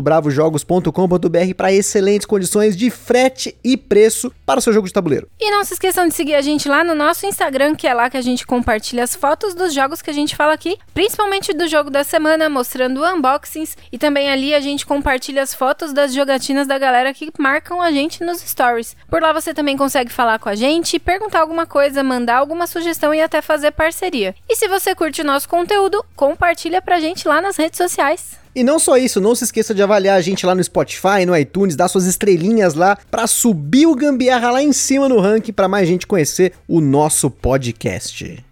www.bravojogos.com.br 0.10 1.54
para 1.56 1.72
excelentes 1.72 2.26
condições 2.26 2.76
de 2.76 2.90
frete 2.90 3.56
e 3.64 3.78
preço 3.78 4.34
para 4.46 4.60
o 4.60 4.62
seu 4.62 4.74
jogo 4.74 4.88
de 4.88 4.94
tabuleiro. 4.94 5.30
E 5.40 5.52
não 5.52 5.64
se 5.64 5.74
esqueçam 5.74 6.08
de 6.08 6.14
seguir 6.14 6.34
a 6.36 6.42
gente 6.42 6.68
lá 6.68 6.84
no 6.84 6.96
nosso 6.96 7.26
Instagram, 7.26 7.76
que 7.76 7.88
é 7.88 7.94
lá 7.94 8.10
que 8.10 8.18
a 8.18 8.22
gente 8.22 8.46
compartilha 8.46 9.04
as 9.04 9.16
fotos 9.16 9.54
dos 9.54 9.74
jogos 9.74 10.02
que 10.02 10.10
a 10.10 10.14
gente 10.14 10.36
fala 10.36 10.54
aqui, 10.54 10.78
principalmente 10.94 11.54
do 11.54 11.68
jogo 11.68 11.90
da 11.90 12.04
semana, 12.04 12.50
mostrando 12.50 13.04
unboxings 13.06 13.78
e 13.92 13.98
também 13.98 14.30
ali 14.30 14.54
a 14.54 14.60
gente 14.60 14.86
compartilha 14.86 15.44
as 15.44 15.54
fotos 15.54 15.94
das 15.94 16.14
jogatinas 16.14 16.68
da 16.68 16.78
galera 16.78 17.14
que 17.14 17.32
marcam 17.38 17.82
a 17.82 17.92
gente 17.92 18.24
nos 18.24 18.40
stories. 18.40 18.96
Por 19.10 19.22
lá 19.22 19.32
você 19.32 19.54
também 19.54 19.78
consegue 19.78 20.12
falar 20.12 20.40
com 20.40 20.50
a 20.50 20.56
gente, 20.56 21.00
perguntar 21.00 21.42
alguma 21.42 21.66
coisa, 21.66 22.04
mandar 22.04 22.38
alguma 22.38 22.66
sugestão 22.66 23.14
e 23.14 23.22
até 23.22 23.42
fazer 23.42 23.72
parceria. 23.72 24.36
E 24.50 24.56
se 24.56 24.68
você 24.68 24.96
curte 24.96 25.22
o 25.22 25.26
nosso 25.26 25.48
conteúdo, 25.48 26.04
compartilha 26.16 26.82
pra 26.82 27.00
gente 27.00 27.28
lá 27.28 27.42
nas 27.42 27.58
redes 27.58 27.78
sociais. 27.78 28.40
E 28.60 28.64
não 28.64 28.78
só 28.78 28.98
isso, 28.98 29.22
não 29.22 29.34
se 29.34 29.46
esqueça 29.46 29.74
de 29.74 29.82
avaliar 29.82 30.18
a 30.18 30.22
gente 30.22 30.46
lá 30.46 30.54
no 30.54 30.62
Spotify, 30.62 31.26
no 31.26 31.34
iTunes, 31.34 31.78
dar 31.78 31.88
suas 31.88 32.06
estrelinhas 32.06 32.74
lá 32.74 32.98
para 33.10 33.26
subir 33.26 33.86
o 33.86 33.96
Gambiarra 33.96 34.52
lá 34.52 34.62
em 34.62 34.74
cima 34.74 35.08
no 35.08 35.18
ranking 35.18 35.54
para 35.54 35.70
mais 35.70 35.88
gente 35.88 36.06
conhecer 36.06 36.52
o 36.68 36.82
nosso 36.82 37.32
podcast. 37.32 38.44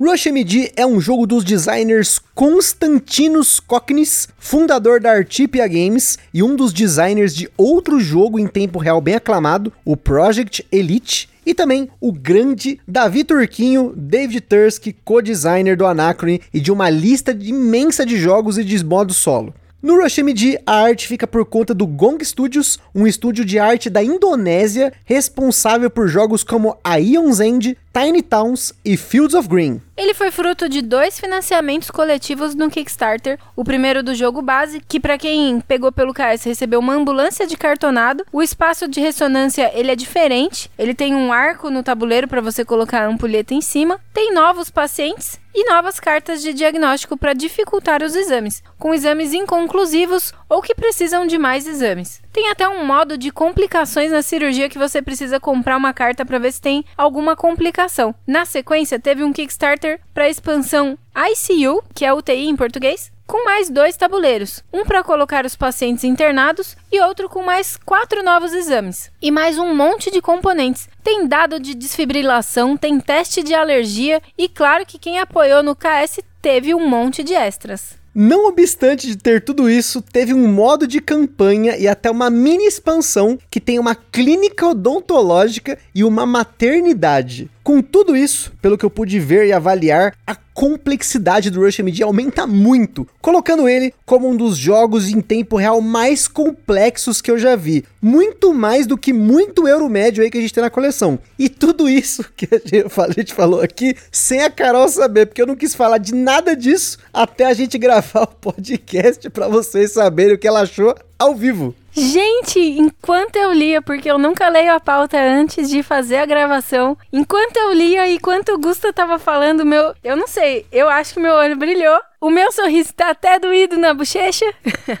Rush 0.00 0.26
MD 0.26 0.72
é 0.76 0.86
um 0.86 0.98
jogo 0.98 1.26
dos 1.26 1.44
designers 1.44 2.18
Konstantinos 2.34 3.60
Koknis, 3.60 4.28
fundador 4.38 4.98
da 4.98 5.10
Artipia 5.10 5.68
Games 5.68 6.18
e 6.32 6.42
um 6.42 6.56
dos 6.56 6.72
designers 6.72 7.34
de 7.34 7.50
outro 7.54 8.00
jogo 8.00 8.38
em 8.38 8.46
tempo 8.46 8.78
real 8.78 9.02
bem 9.02 9.16
aclamado, 9.16 9.70
o 9.84 9.94
Project 9.94 10.66
Elite, 10.72 11.28
e 11.46 11.54
também 11.54 11.88
o 12.00 12.12
grande 12.12 12.80
Davi 12.86 13.22
Turquinho, 13.22 13.94
David 13.96 14.40
Tursky, 14.40 14.92
co-designer 15.04 15.76
do 15.76 15.86
Anachrony 15.86 16.42
e 16.52 16.60
de 16.60 16.72
uma 16.72 16.90
lista 16.90 17.30
imensa 17.30 18.04
de 18.04 18.18
jogos 18.18 18.58
e 18.58 18.64
de 18.64 18.84
modos 18.84 19.16
solo. 19.16 19.54
No 19.80 20.02
Rush 20.02 20.18
MD, 20.18 20.58
a 20.66 20.82
arte 20.82 21.06
fica 21.06 21.28
por 21.28 21.44
conta 21.44 21.72
do 21.72 21.86
Gong 21.86 22.22
Studios, 22.24 22.80
um 22.92 23.06
estúdio 23.06 23.44
de 23.44 23.58
arte 23.58 23.88
da 23.88 24.02
Indonésia 24.02 24.92
responsável 25.04 25.88
por 25.88 26.08
jogos 26.08 26.42
como 26.42 26.76
a 26.82 26.96
Ion's 26.96 27.38
End, 27.38 27.78
Tiny 27.92 28.22
Towns 28.22 28.72
e 28.84 28.96
Fields 28.96 29.34
of 29.34 29.48
Green. 29.48 29.80
Ele 29.96 30.12
foi 30.12 30.30
fruto 30.30 30.68
de 30.68 30.82
dois 30.82 31.18
financiamentos 31.18 31.90
coletivos 31.90 32.54
no 32.54 32.70
Kickstarter. 32.70 33.38
O 33.56 33.64
primeiro 33.64 34.02
do 34.02 34.14
jogo 34.14 34.42
base, 34.42 34.82
que 34.86 35.00
para 35.00 35.16
quem 35.16 35.58
pegou 35.60 35.90
pelo 35.90 36.12
KS 36.12 36.44
recebeu 36.44 36.80
uma 36.80 36.92
ambulância 36.92 37.46
de 37.46 37.56
cartonado. 37.56 38.22
O 38.30 38.42
espaço 38.42 38.86
de 38.86 39.00
ressonância 39.00 39.70
ele 39.74 39.90
é 39.90 39.96
diferente. 39.96 40.70
Ele 40.78 40.94
tem 40.94 41.14
um 41.14 41.32
arco 41.32 41.70
no 41.70 41.82
tabuleiro 41.82 42.28
para 42.28 42.42
você 42.42 42.62
colocar 42.62 43.04
a 43.04 43.08
ampulheta 43.08 43.54
em 43.54 43.62
cima. 43.62 43.98
Tem 44.12 44.34
novos 44.34 44.68
pacientes 44.68 45.40
e 45.54 45.64
novas 45.70 45.98
cartas 45.98 46.42
de 46.42 46.52
diagnóstico 46.52 47.16
para 47.16 47.32
dificultar 47.32 48.02
os 48.02 48.14
exames, 48.14 48.62
com 48.78 48.92
exames 48.92 49.32
inconclusivos 49.32 50.34
ou 50.50 50.60
que 50.60 50.74
precisam 50.74 51.26
de 51.26 51.38
mais 51.38 51.66
exames. 51.66 52.20
Tem 52.36 52.50
até 52.50 52.68
um 52.68 52.84
modo 52.84 53.16
de 53.16 53.30
complicações 53.30 54.12
na 54.12 54.20
cirurgia 54.20 54.68
que 54.68 54.76
você 54.76 55.00
precisa 55.00 55.40
comprar 55.40 55.74
uma 55.74 55.94
carta 55.94 56.22
para 56.22 56.38
ver 56.38 56.52
se 56.52 56.60
tem 56.60 56.84
alguma 56.94 57.34
complicação. 57.34 58.14
Na 58.26 58.44
sequência, 58.44 59.00
teve 59.00 59.24
um 59.24 59.32
Kickstarter 59.32 59.98
para 60.12 60.28
expansão 60.28 60.98
ICU, 61.16 61.82
que 61.94 62.04
é 62.04 62.12
UTI 62.12 62.46
em 62.46 62.54
português, 62.54 63.10
com 63.26 63.42
mais 63.46 63.70
dois 63.70 63.96
tabuleiros, 63.96 64.62
um 64.70 64.84
para 64.84 65.02
colocar 65.02 65.46
os 65.46 65.56
pacientes 65.56 66.04
internados 66.04 66.76
e 66.92 67.00
outro 67.00 67.26
com 67.26 67.42
mais 67.42 67.78
quatro 67.78 68.22
novos 68.22 68.52
exames 68.52 69.10
e 69.22 69.30
mais 69.30 69.58
um 69.58 69.74
monte 69.74 70.10
de 70.10 70.20
componentes. 70.20 70.90
Tem 71.02 71.26
dado 71.26 71.58
de 71.58 71.74
desfibrilação, 71.74 72.76
tem 72.76 73.00
teste 73.00 73.42
de 73.42 73.54
alergia 73.54 74.22
e 74.36 74.46
claro 74.46 74.84
que 74.84 74.98
quem 74.98 75.18
apoiou 75.18 75.62
no 75.62 75.74
KS 75.74 76.20
teve 76.42 76.74
um 76.74 76.86
monte 76.86 77.24
de 77.24 77.32
extras. 77.32 77.96
Não 78.18 78.48
obstante 78.48 79.08
de 79.08 79.14
ter 79.14 79.44
tudo 79.44 79.68
isso, 79.68 80.00
teve 80.00 80.32
um 80.32 80.50
modo 80.50 80.86
de 80.86 81.02
campanha 81.02 81.76
e 81.76 81.86
até 81.86 82.10
uma 82.10 82.30
mini 82.30 82.64
expansão 82.64 83.38
que 83.50 83.60
tem 83.60 83.78
uma 83.78 83.94
clínica 83.94 84.68
odontológica 84.68 85.76
e 85.94 86.02
uma 86.02 86.24
maternidade. 86.24 87.50
Com 87.66 87.82
tudo 87.82 88.14
isso, 88.14 88.52
pelo 88.62 88.78
que 88.78 88.84
eu 88.84 88.90
pude 88.90 89.18
ver 89.18 89.44
e 89.48 89.52
avaliar, 89.52 90.14
a 90.24 90.36
complexidade 90.36 91.50
do 91.50 91.62
Rush 91.62 91.80
MD 91.80 92.00
aumenta 92.00 92.46
muito, 92.46 93.06
colocando 93.20 93.68
ele 93.68 93.92
como 94.06 94.28
um 94.28 94.36
dos 94.36 94.56
jogos 94.56 95.10
em 95.10 95.20
tempo 95.20 95.56
real 95.56 95.80
mais 95.80 96.28
complexos 96.28 97.20
que 97.20 97.28
eu 97.28 97.36
já 97.36 97.56
vi. 97.56 97.84
Muito 98.00 98.54
mais 98.54 98.86
do 98.86 98.96
que 98.96 99.12
muito 99.12 99.66
euro 99.66 99.88
médio 99.88 100.22
aí 100.22 100.30
que 100.30 100.38
a 100.38 100.40
gente 100.40 100.54
tem 100.54 100.62
na 100.62 100.70
coleção. 100.70 101.18
E 101.36 101.48
tudo 101.48 101.88
isso 101.88 102.24
que 102.36 102.48
a 102.54 103.10
gente 103.12 103.34
falou 103.34 103.60
aqui 103.60 103.96
sem 104.12 104.42
a 104.42 104.48
Carol 104.48 104.88
saber, 104.88 105.26
porque 105.26 105.42
eu 105.42 105.46
não 105.46 105.56
quis 105.56 105.74
falar 105.74 105.98
de 105.98 106.14
nada 106.14 106.54
disso 106.54 106.98
até 107.12 107.46
a 107.46 107.52
gente 107.52 107.76
gravar 107.78 108.22
o 108.22 108.28
podcast 108.28 109.28
para 109.28 109.48
vocês 109.48 109.92
saberem 109.92 110.36
o 110.36 110.38
que 110.38 110.46
ela 110.46 110.60
achou 110.60 110.94
ao 111.18 111.34
vivo. 111.34 111.74
Gente, 111.92 112.60
enquanto 112.60 113.36
eu 113.36 113.52
lia, 113.52 113.80
porque 113.80 114.10
eu 114.10 114.18
nunca 114.18 114.48
leio 114.50 114.74
a 114.74 114.80
pauta 114.80 115.18
antes 115.18 115.70
de 115.70 115.82
fazer 115.82 116.18
a 116.18 116.26
gravação, 116.26 116.96
enquanto 117.10 117.56
eu 117.56 117.72
lia 117.72 118.06
e 118.06 118.16
enquanto 118.16 118.50
o 118.50 118.58
Gusta 118.58 118.92
tava 118.92 119.18
falando, 119.18 119.64
meu, 119.64 119.94
eu 120.04 120.14
não 120.14 120.26
sei, 120.26 120.66
eu 120.70 120.90
acho 120.90 121.14
que 121.14 121.20
meu 121.20 121.32
olho 121.32 121.56
brilhou. 121.56 121.98
O 122.20 122.30
meu 122.30 122.50
sorriso 122.50 122.94
tá 122.94 123.10
até 123.10 123.38
doído 123.38 123.76
na 123.76 123.92
bochecha. 123.92 124.46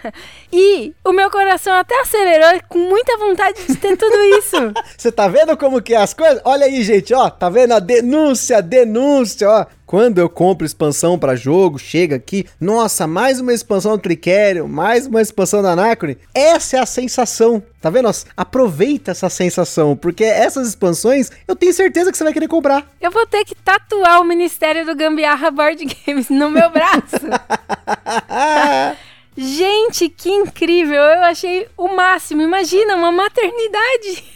e 0.52 0.92
o 1.04 1.12
meu 1.12 1.30
coração 1.30 1.72
até 1.72 1.98
acelerou 2.00 2.60
com 2.68 2.78
muita 2.78 3.16
vontade 3.16 3.66
de 3.66 3.76
ter 3.76 3.96
tudo 3.96 4.16
isso. 4.38 4.56
Você 4.96 5.10
tá 5.10 5.26
vendo 5.26 5.56
como 5.56 5.80
que 5.80 5.94
é 5.94 5.98
as 5.98 6.12
coisas? 6.12 6.40
Olha 6.44 6.66
aí, 6.66 6.82
gente, 6.82 7.14
ó, 7.14 7.30
tá 7.30 7.48
vendo 7.48 7.72
a 7.72 7.78
denúncia, 7.78 8.60
denúncia, 8.60 9.48
ó. 9.48 9.66
Quando 9.86 10.18
eu 10.18 10.28
compro 10.28 10.66
expansão 10.66 11.16
para 11.16 11.36
jogo, 11.36 11.78
chega 11.78 12.16
aqui, 12.16 12.44
nossa, 12.60 13.06
mais 13.06 13.38
uma 13.38 13.54
expansão 13.54 13.92
do 13.92 14.02
Tricerion, 14.02 14.66
mais 14.66 15.06
uma 15.06 15.22
expansão 15.22 15.62
da 15.62 15.70
Anacrone. 15.70 16.18
Essa 16.34 16.78
é 16.78 16.80
a 16.80 16.86
sensação, 16.86 17.62
tá 17.80 17.88
vendo? 17.88 18.10
Aproveita 18.36 19.12
essa 19.12 19.30
sensação, 19.30 19.96
porque 19.96 20.24
essas 20.24 20.66
expansões 20.66 21.30
eu 21.46 21.54
tenho 21.54 21.72
certeza 21.72 22.10
que 22.10 22.18
você 22.18 22.24
vai 22.24 22.32
querer 22.32 22.48
comprar. 22.48 22.84
Eu 23.00 23.12
vou 23.12 23.24
ter 23.28 23.44
que 23.44 23.54
tatuar 23.54 24.20
o 24.20 24.24
Ministério 24.24 24.84
do 24.84 24.96
Gambiarra 24.96 25.52
Board 25.52 25.84
Games 26.04 26.28
no 26.30 26.50
meu 26.50 26.68
braço. 26.68 27.05
Gente, 29.36 30.08
que 30.08 30.30
incrível! 30.30 31.02
Eu 31.02 31.24
achei 31.24 31.68
o 31.76 31.88
máximo. 31.88 32.40
Imagina 32.42 32.96
uma 32.96 33.12
maternidade. 33.12 34.35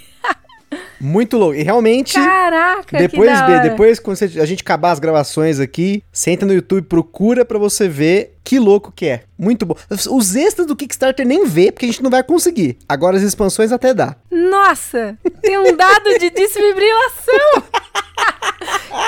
Muito 1.00 1.38
louco. 1.38 1.54
E 1.54 1.62
realmente. 1.62 2.14
Caraca, 2.14 2.98
depois, 2.98 3.40
que 3.40 3.58
depois 3.60 3.98
quando 3.98 4.22
a 4.22 4.46
gente 4.46 4.62
acabar 4.62 4.92
as 4.92 4.98
gravações 4.98 5.58
aqui, 5.58 6.04
senta 6.12 6.44
no 6.44 6.52
YouTube, 6.52 6.86
procura 6.86 7.44
para 7.44 7.58
você 7.58 7.88
ver 7.88 8.36
que 8.44 8.58
louco 8.58 8.92
que 8.92 9.06
é. 9.06 9.22
Muito 9.38 9.64
bom. 9.64 9.74
Os 10.10 10.36
extras 10.36 10.66
do 10.66 10.76
Kickstarter 10.76 11.26
nem 11.26 11.46
vê, 11.46 11.72
porque 11.72 11.86
a 11.86 11.88
gente 11.88 12.02
não 12.02 12.10
vai 12.10 12.22
conseguir. 12.22 12.78
Agora 12.88 13.16
as 13.16 13.22
expansões 13.22 13.72
até 13.72 13.94
dá. 13.94 14.16
Nossa! 14.30 15.16
Tem 15.40 15.58
um 15.58 15.74
dado 15.74 16.18
de 16.18 16.30
desfibrilação! 16.30 17.62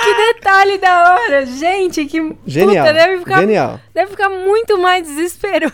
que 0.03 0.33
detalhe 0.33 0.77
da 0.79 1.13
hora! 1.13 1.45
Gente, 1.45 2.05
que. 2.05 2.35
Genial. 2.45 2.85
Puta, 2.85 2.93
deve 2.93 3.17
ficar, 3.19 3.39
Genial. 3.41 3.79
Deve 3.93 4.11
ficar 4.11 4.29
muito 4.29 4.77
mais 4.79 5.05
desespero. 5.05 5.71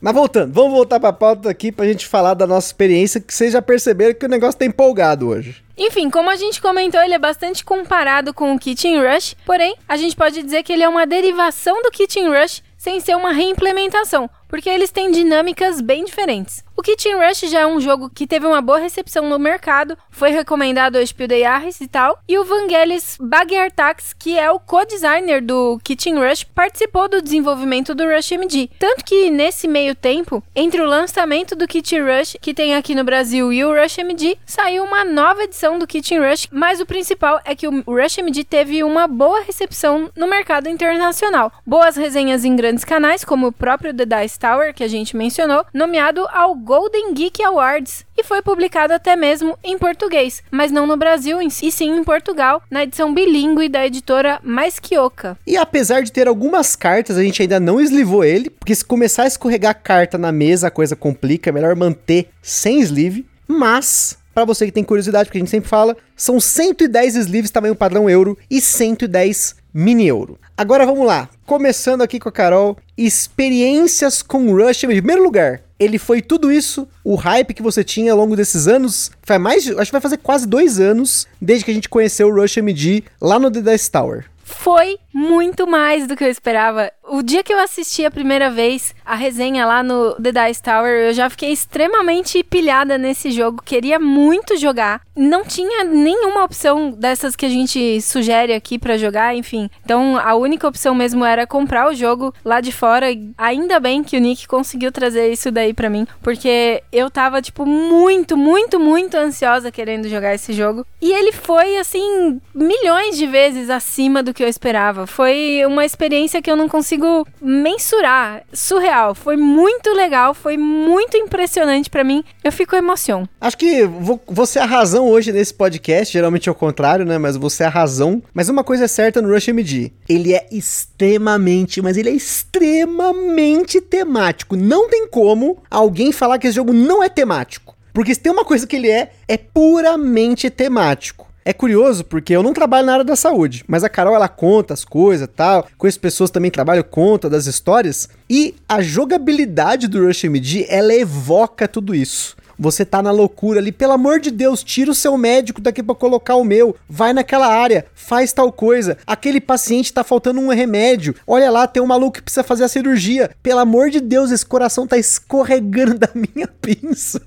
Mas 0.00 0.14
voltando, 0.14 0.52
vamos 0.52 0.72
voltar 0.72 1.00
pra 1.00 1.12
pauta 1.12 1.48
aqui 1.48 1.72
pra 1.72 1.86
gente 1.86 2.06
falar 2.06 2.34
da 2.34 2.46
nossa 2.46 2.66
experiência, 2.66 3.20
que 3.20 3.32
vocês 3.32 3.52
já 3.52 3.62
perceberam 3.62 4.14
que 4.14 4.26
o 4.26 4.28
negócio 4.28 4.58
tá 4.58 4.66
empolgado 4.66 5.28
hoje. 5.28 5.64
Enfim, 5.78 6.10
como 6.10 6.28
a 6.28 6.36
gente 6.36 6.60
comentou, 6.60 7.00
ele 7.00 7.14
é 7.14 7.18
bastante 7.18 7.64
comparado 7.64 8.34
com 8.34 8.54
o 8.54 8.58
Kitchen 8.58 9.00
Rush, 9.00 9.34
porém, 9.46 9.74
a 9.88 9.96
gente 9.96 10.14
pode 10.14 10.42
dizer 10.42 10.62
que 10.62 10.72
ele 10.72 10.82
é 10.82 10.88
uma 10.88 11.06
derivação 11.06 11.82
do 11.82 11.90
Kitchen 11.90 12.28
Rush 12.28 12.62
sem 12.76 13.00
ser 13.00 13.16
uma 13.16 13.32
reimplementação, 13.32 14.28
porque 14.54 14.70
eles 14.70 14.92
têm 14.92 15.10
dinâmicas 15.10 15.80
bem 15.80 16.04
diferentes. 16.04 16.62
O 16.76 16.82
Kitchen 16.82 17.16
Rush 17.16 17.50
já 17.50 17.60
é 17.60 17.66
um 17.66 17.80
jogo 17.80 18.10
que 18.10 18.26
teve 18.26 18.46
uma 18.46 18.60
boa 18.60 18.78
recepção 18.78 19.28
no 19.28 19.38
mercado, 19.38 19.96
foi 20.10 20.30
recomendado 20.30 20.96
ao 20.96 21.06
Spiel 21.06 21.28
des 21.28 21.80
e 21.80 21.88
tal, 21.88 22.18
e 22.28 22.38
o 22.38 22.44
Vangelis 22.44 23.16
Bagiartax, 23.20 24.12
que 24.12 24.36
é 24.36 24.50
o 24.50 24.60
co-designer 24.60 25.40
do 25.40 25.78
Kitchen 25.82 26.16
Rush, 26.18 26.44
participou 26.44 27.08
do 27.08 27.22
desenvolvimento 27.22 27.94
do 27.94 28.04
Rush 28.04 28.32
MD. 28.32 28.70
Tanto 28.78 29.04
que 29.04 29.30
nesse 29.30 29.66
meio 29.66 29.94
tempo, 29.94 30.42
entre 30.54 30.80
o 30.80 30.86
lançamento 30.86 31.56
do 31.56 31.66
Kitchen 31.66 32.02
Rush, 32.02 32.36
que 32.40 32.54
tem 32.54 32.74
aqui 32.74 32.94
no 32.94 33.04
Brasil, 33.04 33.52
e 33.52 33.64
o 33.64 33.72
Rush 33.72 33.98
MD, 33.98 34.36
saiu 34.44 34.84
uma 34.84 35.04
nova 35.04 35.44
edição 35.44 35.78
do 35.78 35.86
Kitchen 35.86 36.20
Rush, 36.20 36.48
mas 36.50 36.80
o 36.80 36.86
principal 36.86 37.40
é 37.44 37.54
que 37.54 37.66
o 37.68 37.82
Rush 37.86 38.18
MD 38.18 38.44
teve 38.44 38.84
uma 38.84 39.06
boa 39.08 39.42
recepção 39.42 40.10
no 40.16 40.28
mercado 40.28 40.68
internacional. 40.68 41.52
Boas 41.64 41.96
resenhas 41.96 42.44
em 42.44 42.54
grandes 42.54 42.84
canais, 42.84 43.24
como 43.24 43.46
o 43.48 43.52
próprio 43.52 43.94
The 43.94 44.04
Dice 44.04 44.43
Tower, 44.44 44.74
que 44.74 44.84
a 44.84 44.88
gente 44.88 45.16
mencionou, 45.16 45.64
nomeado 45.72 46.26
ao 46.30 46.54
Golden 46.54 47.14
Geek 47.14 47.42
Awards 47.42 48.04
e 48.14 48.22
foi 48.22 48.42
publicado 48.42 48.92
até 48.92 49.16
mesmo 49.16 49.58
em 49.64 49.78
português, 49.78 50.42
mas 50.50 50.70
não 50.70 50.86
no 50.86 50.98
Brasil 50.98 51.40
e 51.40 51.50
sim 51.50 51.96
em 51.96 52.04
Portugal, 52.04 52.62
na 52.70 52.82
edição 52.82 53.14
bilíngue 53.14 53.70
da 53.70 53.86
editora 53.86 54.38
Mais 54.42 54.78
Quioca. 54.78 55.38
E 55.46 55.56
apesar 55.56 56.02
de 56.02 56.12
ter 56.12 56.28
algumas 56.28 56.76
cartas, 56.76 57.16
a 57.16 57.22
gente 57.22 57.40
ainda 57.40 57.58
não 57.58 57.80
eslivou 57.80 58.22
ele, 58.22 58.50
porque 58.50 58.74
se 58.74 58.84
começar 58.84 59.22
a 59.22 59.28
escorregar 59.28 59.80
carta 59.82 60.18
na 60.18 60.30
mesa, 60.30 60.66
a 60.66 60.70
coisa 60.70 60.94
complica, 60.94 61.48
é 61.48 61.52
melhor 61.52 61.74
manter 61.74 62.28
sem 62.42 62.80
sleeve, 62.80 63.26
mas 63.48 64.18
para 64.34 64.44
você 64.44 64.66
que 64.66 64.72
tem 64.72 64.84
curiosidade, 64.84 65.26
porque 65.26 65.38
a 65.38 65.40
gente 65.40 65.50
sempre 65.50 65.70
fala, 65.70 65.96
são 66.14 66.38
110 66.38 67.14
sleeves 67.16 67.50
tamanho 67.50 67.74
padrão 67.74 68.10
euro 68.10 68.36
e 68.50 68.60
110 68.60 69.56
mini 69.74 70.06
euro. 70.06 70.38
Agora 70.56 70.86
vamos 70.86 71.04
lá, 71.04 71.28
começando 71.44 72.02
aqui 72.02 72.20
com 72.20 72.28
a 72.28 72.32
Carol, 72.32 72.78
experiências 72.96 74.22
com 74.22 74.54
Rush. 74.54 74.84
Em 74.84 74.88
primeiro 74.88 75.24
lugar, 75.24 75.60
ele 75.80 75.98
foi 75.98 76.22
tudo 76.22 76.52
isso, 76.52 76.86
o 77.02 77.16
hype 77.16 77.52
que 77.52 77.62
você 77.62 77.82
tinha 77.82 78.12
ao 78.12 78.18
longo 78.18 78.36
desses 78.36 78.68
anos. 78.68 79.10
Faz 79.22 79.40
mais, 79.40 79.68
acho 79.68 79.86
que 79.86 79.92
vai 79.92 80.00
fazer 80.00 80.18
quase 80.18 80.46
dois 80.46 80.78
anos 80.78 81.26
desde 81.40 81.64
que 81.64 81.72
a 81.72 81.74
gente 81.74 81.88
conheceu 81.88 82.28
o 82.28 82.34
Rush 82.34 82.58
MD 82.58 83.02
lá 83.20 83.38
no 83.38 83.50
The 83.50 83.60
Dice 83.60 83.90
Tower. 83.90 84.26
Foi 84.44 84.98
muito 85.12 85.66
mais 85.66 86.06
do 86.06 86.14
que 86.14 86.22
eu 86.22 86.30
esperava. 86.30 86.92
O 87.06 87.22
dia 87.22 87.42
que 87.42 87.52
eu 87.52 87.58
assisti 87.58 88.04
a 88.04 88.10
primeira 88.10 88.50
vez 88.50 88.94
a 89.04 89.14
resenha 89.14 89.66
lá 89.66 89.82
no 89.82 90.14
The 90.14 90.32
Dice 90.32 90.62
Tower, 90.62 90.90
eu 90.90 91.12
já 91.12 91.28
fiquei 91.28 91.52
extremamente 91.52 92.42
pilhada 92.42 92.96
nesse 92.96 93.30
jogo, 93.30 93.62
queria 93.62 93.98
muito 93.98 94.56
jogar. 94.56 95.02
Não 95.14 95.44
tinha 95.44 95.84
nenhuma 95.84 96.42
opção 96.42 96.90
dessas 96.90 97.36
que 97.36 97.44
a 97.44 97.48
gente 97.48 98.00
sugere 98.00 98.54
aqui 98.54 98.78
para 98.78 98.96
jogar, 98.96 99.36
enfim. 99.36 99.68
Então 99.84 100.18
a 100.18 100.34
única 100.34 100.66
opção 100.66 100.94
mesmo 100.94 101.24
era 101.24 101.46
comprar 101.46 101.88
o 101.88 101.94
jogo 101.94 102.34
lá 102.42 102.60
de 102.60 102.72
fora. 102.72 103.06
Ainda 103.36 103.78
bem 103.78 104.02
que 104.02 104.16
o 104.16 104.20
Nick 104.20 104.48
conseguiu 104.48 104.90
trazer 104.90 105.30
isso 105.30 105.50
daí 105.50 105.74
para 105.74 105.90
mim, 105.90 106.06
porque 106.22 106.82
eu 106.90 107.10
tava 107.10 107.42
tipo 107.42 107.66
muito, 107.66 108.34
muito, 108.36 108.80
muito 108.80 109.16
ansiosa 109.16 109.70
querendo 109.70 110.08
jogar 110.08 110.34
esse 110.34 110.54
jogo. 110.54 110.86
E 111.02 111.12
ele 111.12 111.32
foi 111.32 111.76
assim 111.76 112.40
milhões 112.54 113.18
de 113.18 113.26
vezes 113.26 113.68
acima 113.68 114.22
do 114.22 114.32
que 114.32 114.42
eu 114.42 114.48
esperava. 114.48 115.06
Foi 115.06 115.62
uma 115.66 115.84
experiência 115.84 116.40
que 116.40 116.50
eu 116.50 116.56
não 116.56 116.68
consigo 116.68 116.93
mensurar. 117.40 118.42
Surreal. 118.52 119.14
Foi 119.14 119.36
muito 119.36 119.90
legal, 119.92 120.34
foi 120.34 120.56
muito 120.56 121.16
impressionante 121.16 121.90
para 121.90 122.04
mim. 122.04 122.24
Eu 122.42 122.52
fico 122.52 122.76
emoção. 122.76 123.28
Acho 123.40 123.58
que 123.58 123.88
você 124.26 124.58
é 124.58 124.62
a 124.62 124.66
razão 124.66 125.08
hoje 125.08 125.32
nesse 125.32 125.54
podcast. 125.54 126.12
Geralmente 126.12 126.48
é 126.48 126.52
o 126.52 126.54
contrário, 126.54 127.04
né? 127.04 127.18
Mas 127.18 127.36
você 127.36 127.62
é 127.62 127.66
a 127.66 127.70
razão. 127.70 128.22
Mas 128.32 128.48
uma 128.48 128.64
coisa 128.64 128.84
é 128.84 128.88
certa 128.88 129.20
no 129.20 129.32
Rush 129.32 129.48
MD: 129.48 129.92
ele 130.08 130.34
é 130.34 130.46
extremamente, 130.50 131.80
mas 131.80 131.96
ele 131.96 132.10
é 132.10 132.14
extremamente 132.14 133.80
temático. 133.80 134.56
Não 134.56 134.88
tem 134.88 135.06
como 135.06 135.58
alguém 135.70 136.12
falar 136.12 136.38
que 136.38 136.46
esse 136.46 136.56
jogo 136.56 136.72
não 136.72 137.02
é 137.02 137.08
temático. 137.08 137.74
Porque 137.92 138.12
se 138.12 138.20
tem 138.20 138.32
uma 138.32 138.44
coisa 138.44 138.66
que 138.66 138.74
ele 138.74 138.90
é, 138.90 139.12
é 139.28 139.36
puramente 139.36 140.50
temático. 140.50 141.28
É 141.44 141.52
curioso 141.52 142.04
porque 142.04 142.34
eu 142.34 142.42
não 142.42 142.54
trabalho 142.54 142.86
na 142.86 142.94
área 142.94 143.04
da 143.04 143.14
saúde, 143.14 143.64
mas 143.68 143.84
a 143.84 143.88
Carol 143.88 144.14
ela 144.14 144.28
conta 144.28 144.72
as 144.72 144.82
coisas 144.82 145.28
tal, 145.36 145.66
com 145.76 145.86
as 145.86 145.98
pessoas 145.98 146.30
também 146.30 146.50
trabalham, 146.50 146.82
conta 146.82 147.28
das 147.28 147.44
histórias, 147.44 148.08
e 148.30 148.54
a 148.66 148.80
jogabilidade 148.80 149.86
do 149.86 150.06
Rush 150.06 150.24
MD 150.24 150.64
ela 150.70 150.94
evoca 150.94 151.68
tudo 151.68 151.94
isso. 151.94 152.34
Você 152.58 152.84
tá 152.84 153.02
na 153.02 153.10
loucura 153.10 153.60
ali, 153.60 153.72
pelo 153.72 153.92
amor 153.92 154.20
de 154.20 154.30
Deus, 154.30 154.62
tira 154.62 154.90
o 154.90 154.94
seu 154.94 155.16
médico 155.16 155.60
daqui 155.60 155.82
para 155.82 155.94
colocar 155.94 156.36
o 156.36 156.44
meu. 156.44 156.76
Vai 156.88 157.12
naquela 157.12 157.46
área, 157.46 157.86
faz 157.94 158.32
tal 158.32 158.52
coisa. 158.52 158.96
Aquele 159.06 159.40
paciente 159.40 159.92
tá 159.92 160.04
faltando 160.04 160.40
um 160.40 160.48
remédio. 160.48 161.14
Olha 161.26 161.50
lá, 161.50 161.66
tem 161.66 161.82
um 161.82 161.86
maluco 161.86 162.18
que 162.18 162.22
precisa 162.22 162.42
fazer 162.42 162.64
a 162.64 162.68
cirurgia. 162.68 163.30
Pelo 163.42 163.60
amor 163.60 163.90
de 163.90 164.00
Deus, 164.00 164.30
esse 164.30 164.46
coração 164.46 164.86
tá 164.86 164.96
escorregando 164.98 165.98
da 165.98 166.10
minha 166.14 166.48
pinça. 166.48 167.20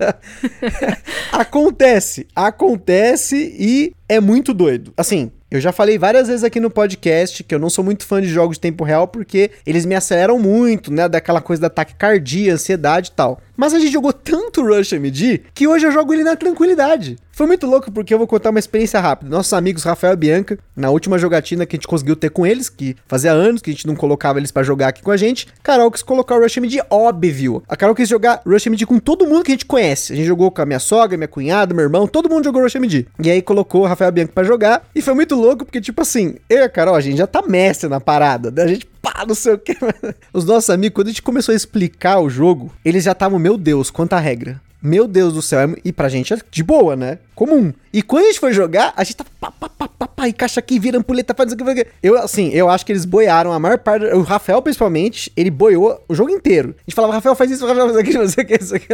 acontece, 1.32 2.28
acontece 2.36 3.56
e 3.60 3.94
é 4.08 4.20
muito 4.20 4.54
doido. 4.54 4.94
Assim, 4.96 5.32
eu 5.50 5.62
já 5.62 5.72
falei 5.72 5.98
várias 5.98 6.28
vezes 6.28 6.44
aqui 6.44 6.60
no 6.60 6.70
podcast 6.70 7.42
que 7.42 7.56
eu 7.56 7.60
não 7.60 7.70
sou 7.70 7.84
muito 7.84 8.06
fã 8.06 8.22
de 8.22 8.28
jogos 8.28 8.58
de 8.58 8.62
tempo 8.62 8.84
real 8.84 9.08
porque 9.08 9.52
eles 9.66 9.86
me 9.86 9.96
aceleram 9.96 10.38
muito, 10.38 10.92
né? 10.92 11.08
Daquela 11.08 11.40
coisa 11.40 11.62
da 11.62 11.70
taquicardia, 11.70 12.54
ansiedade 12.54 13.10
e 13.10 13.16
tal. 13.16 13.40
Mas 13.56 13.74
a 13.74 13.80
gente 13.80 13.94
jogou 13.94 14.12
tanto 14.12 14.62
Rush 14.62 14.92
MD 14.92 15.42
que 15.54 15.66
hoje 15.66 15.88
eu 15.88 15.92
jogo 15.92 16.14
ele 16.14 16.24
na 16.24 16.36
tranquilidade. 16.36 17.18
Foi 17.38 17.46
muito 17.46 17.68
louco 17.68 17.92
porque 17.92 18.12
eu 18.12 18.18
vou 18.18 18.26
contar 18.26 18.50
uma 18.50 18.58
experiência 18.58 19.00
rápida. 19.00 19.30
Nossos 19.30 19.54
amigos 19.54 19.84
Rafael 19.84 20.14
e 20.14 20.18
Bianca, 20.18 20.58
na 20.76 20.90
última 20.90 21.20
jogatina 21.20 21.68
que 21.68 21.76
a 21.76 21.78
gente 21.78 21.88
conseguiu 21.88 22.16
ter 22.16 22.32
com 22.32 22.48
eles, 22.48 22.68
que 22.68 22.96
fazia 23.08 23.32
anos 23.32 23.62
que 23.62 23.70
a 23.70 23.74
gente 23.74 23.86
não 23.86 23.96
colocava 23.96 24.40
eles 24.40 24.50
para 24.50 24.64
jogar 24.64 24.88
aqui 24.88 25.04
com 25.04 25.12
a 25.12 25.18
gente, 25.18 25.48
Carol 25.62 25.92
quis 25.92 26.02
colocar 26.02 26.34
o 26.34 26.42
Rush 26.42 26.58
MD 26.58 26.82
óbvio. 26.90 27.62
A 27.70 27.78
Carol 27.78 27.94
quis 27.94 28.10
jogar 28.10 28.42
Rush 28.44 28.66
MD 28.66 28.88
com 28.88 28.98
todo 28.98 29.28
mundo 29.28 29.44
que 29.44 29.52
a 29.52 29.54
gente 29.54 29.68
conhece. 29.68 30.14
A 30.14 30.16
gente 30.16 30.26
jogou 30.26 30.50
com 30.50 30.64
a 30.64 30.66
minha 30.66 30.80
sogra, 30.80 31.16
minha 31.16 31.28
cunhada, 31.28 31.76
meu 31.76 31.84
irmão, 31.84 32.08
todo 32.08 32.28
mundo 32.28 32.44
jogou 32.44 32.64
Rush 32.64 32.74
MD. 32.74 33.06
E 33.24 33.30
aí 33.30 33.40
colocou 33.44 33.84
o 33.84 33.86
Rafael 33.86 34.10
e 34.10 34.14
Bianca 34.14 34.34
pra 34.34 34.44
jogar 34.44 34.88
e 34.96 35.00
foi 35.04 35.14
muito 35.14 35.36
louco 35.36 35.64
porque, 35.64 35.80
tipo 35.80 36.02
assim, 36.02 36.38
eu 36.50 36.58
e 36.58 36.64
a 36.64 36.70
Carol, 36.70 36.96
a 36.96 37.02
gente 37.02 37.18
já 37.18 37.28
tá 37.28 37.44
mestre 37.44 37.88
na 37.88 38.02
parada, 38.02 38.50
né? 38.50 38.64
A 38.64 38.68
gente 38.68 38.88
pá, 39.00 39.24
não 39.28 39.36
sei 39.36 39.54
o 39.54 39.60
que. 39.60 39.78
Os 40.34 40.44
nossos 40.44 40.72
amigos, 40.72 40.96
quando 40.96 41.08
a 41.10 41.12
gente 41.12 41.22
começou 41.22 41.54
a 41.54 41.56
explicar 41.56 42.20
o 42.20 42.32
jogo, 42.32 42.74
eles 42.84 43.04
já 43.04 43.12
estavam, 43.12 43.38
meu 43.38 43.60
Deus, 43.60 43.92
quanta 43.92 44.18
regra. 44.18 44.60
Meu 44.82 45.08
Deus 45.08 45.34
do 45.34 45.42
céu, 45.42 45.76
e 45.84 45.92
pra 45.92 46.08
gente 46.08 46.34
é 46.34 46.38
de 46.52 46.64
boa, 46.64 46.96
né? 46.96 47.18
Comum. 47.34 47.74
E 47.92 48.02
quando 48.02 48.26
a 48.26 48.28
gente 48.28 48.40
foi 48.40 48.54
jogar, 48.54 48.94
a 48.96 49.04
gente 49.04 49.18
tá 49.18 49.26
pá, 49.40 49.52
pá, 49.52 49.68
pá, 49.70 49.88
pá, 49.88 50.08
pá, 50.08 50.28
encaixa 50.30 50.60
aqui, 50.60 50.78
vira 50.78 51.00
ampulheta, 51.00 51.34
faz 51.34 51.52
o 51.52 51.58
que. 51.58 51.88
Eu, 52.04 52.18
assim, 52.18 52.50
eu 52.50 52.70
acho 52.70 52.86
que 52.86 52.92
eles 52.92 53.04
boiaram 53.04 53.52
a 53.52 53.60
maior 53.60 53.80
parte. 53.80 54.06
O 54.06 54.22
Rafael, 54.22 54.62
principalmente, 54.62 55.32
ele 55.36 55.50
boiou 55.50 56.04
o 56.08 56.14
jogo 56.14 56.30
inteiro. 56.30 56.76
A 56.78 56.82
gente 56.82 56.96
falava, 56.96 57.14
Rafael, 57.14 57.36
faz 57.36 57.50
isso, 57.50 57.66
Rafael, 57.66 57.88
faz 57.88 57.98
aquilo, 57.98 58.24
não 58.24 58.30
sei 58.30 58.44
o 58.44 58.48
que, 58.48 58.54
isso 58.56 58.76
aqui. 58.76 58.88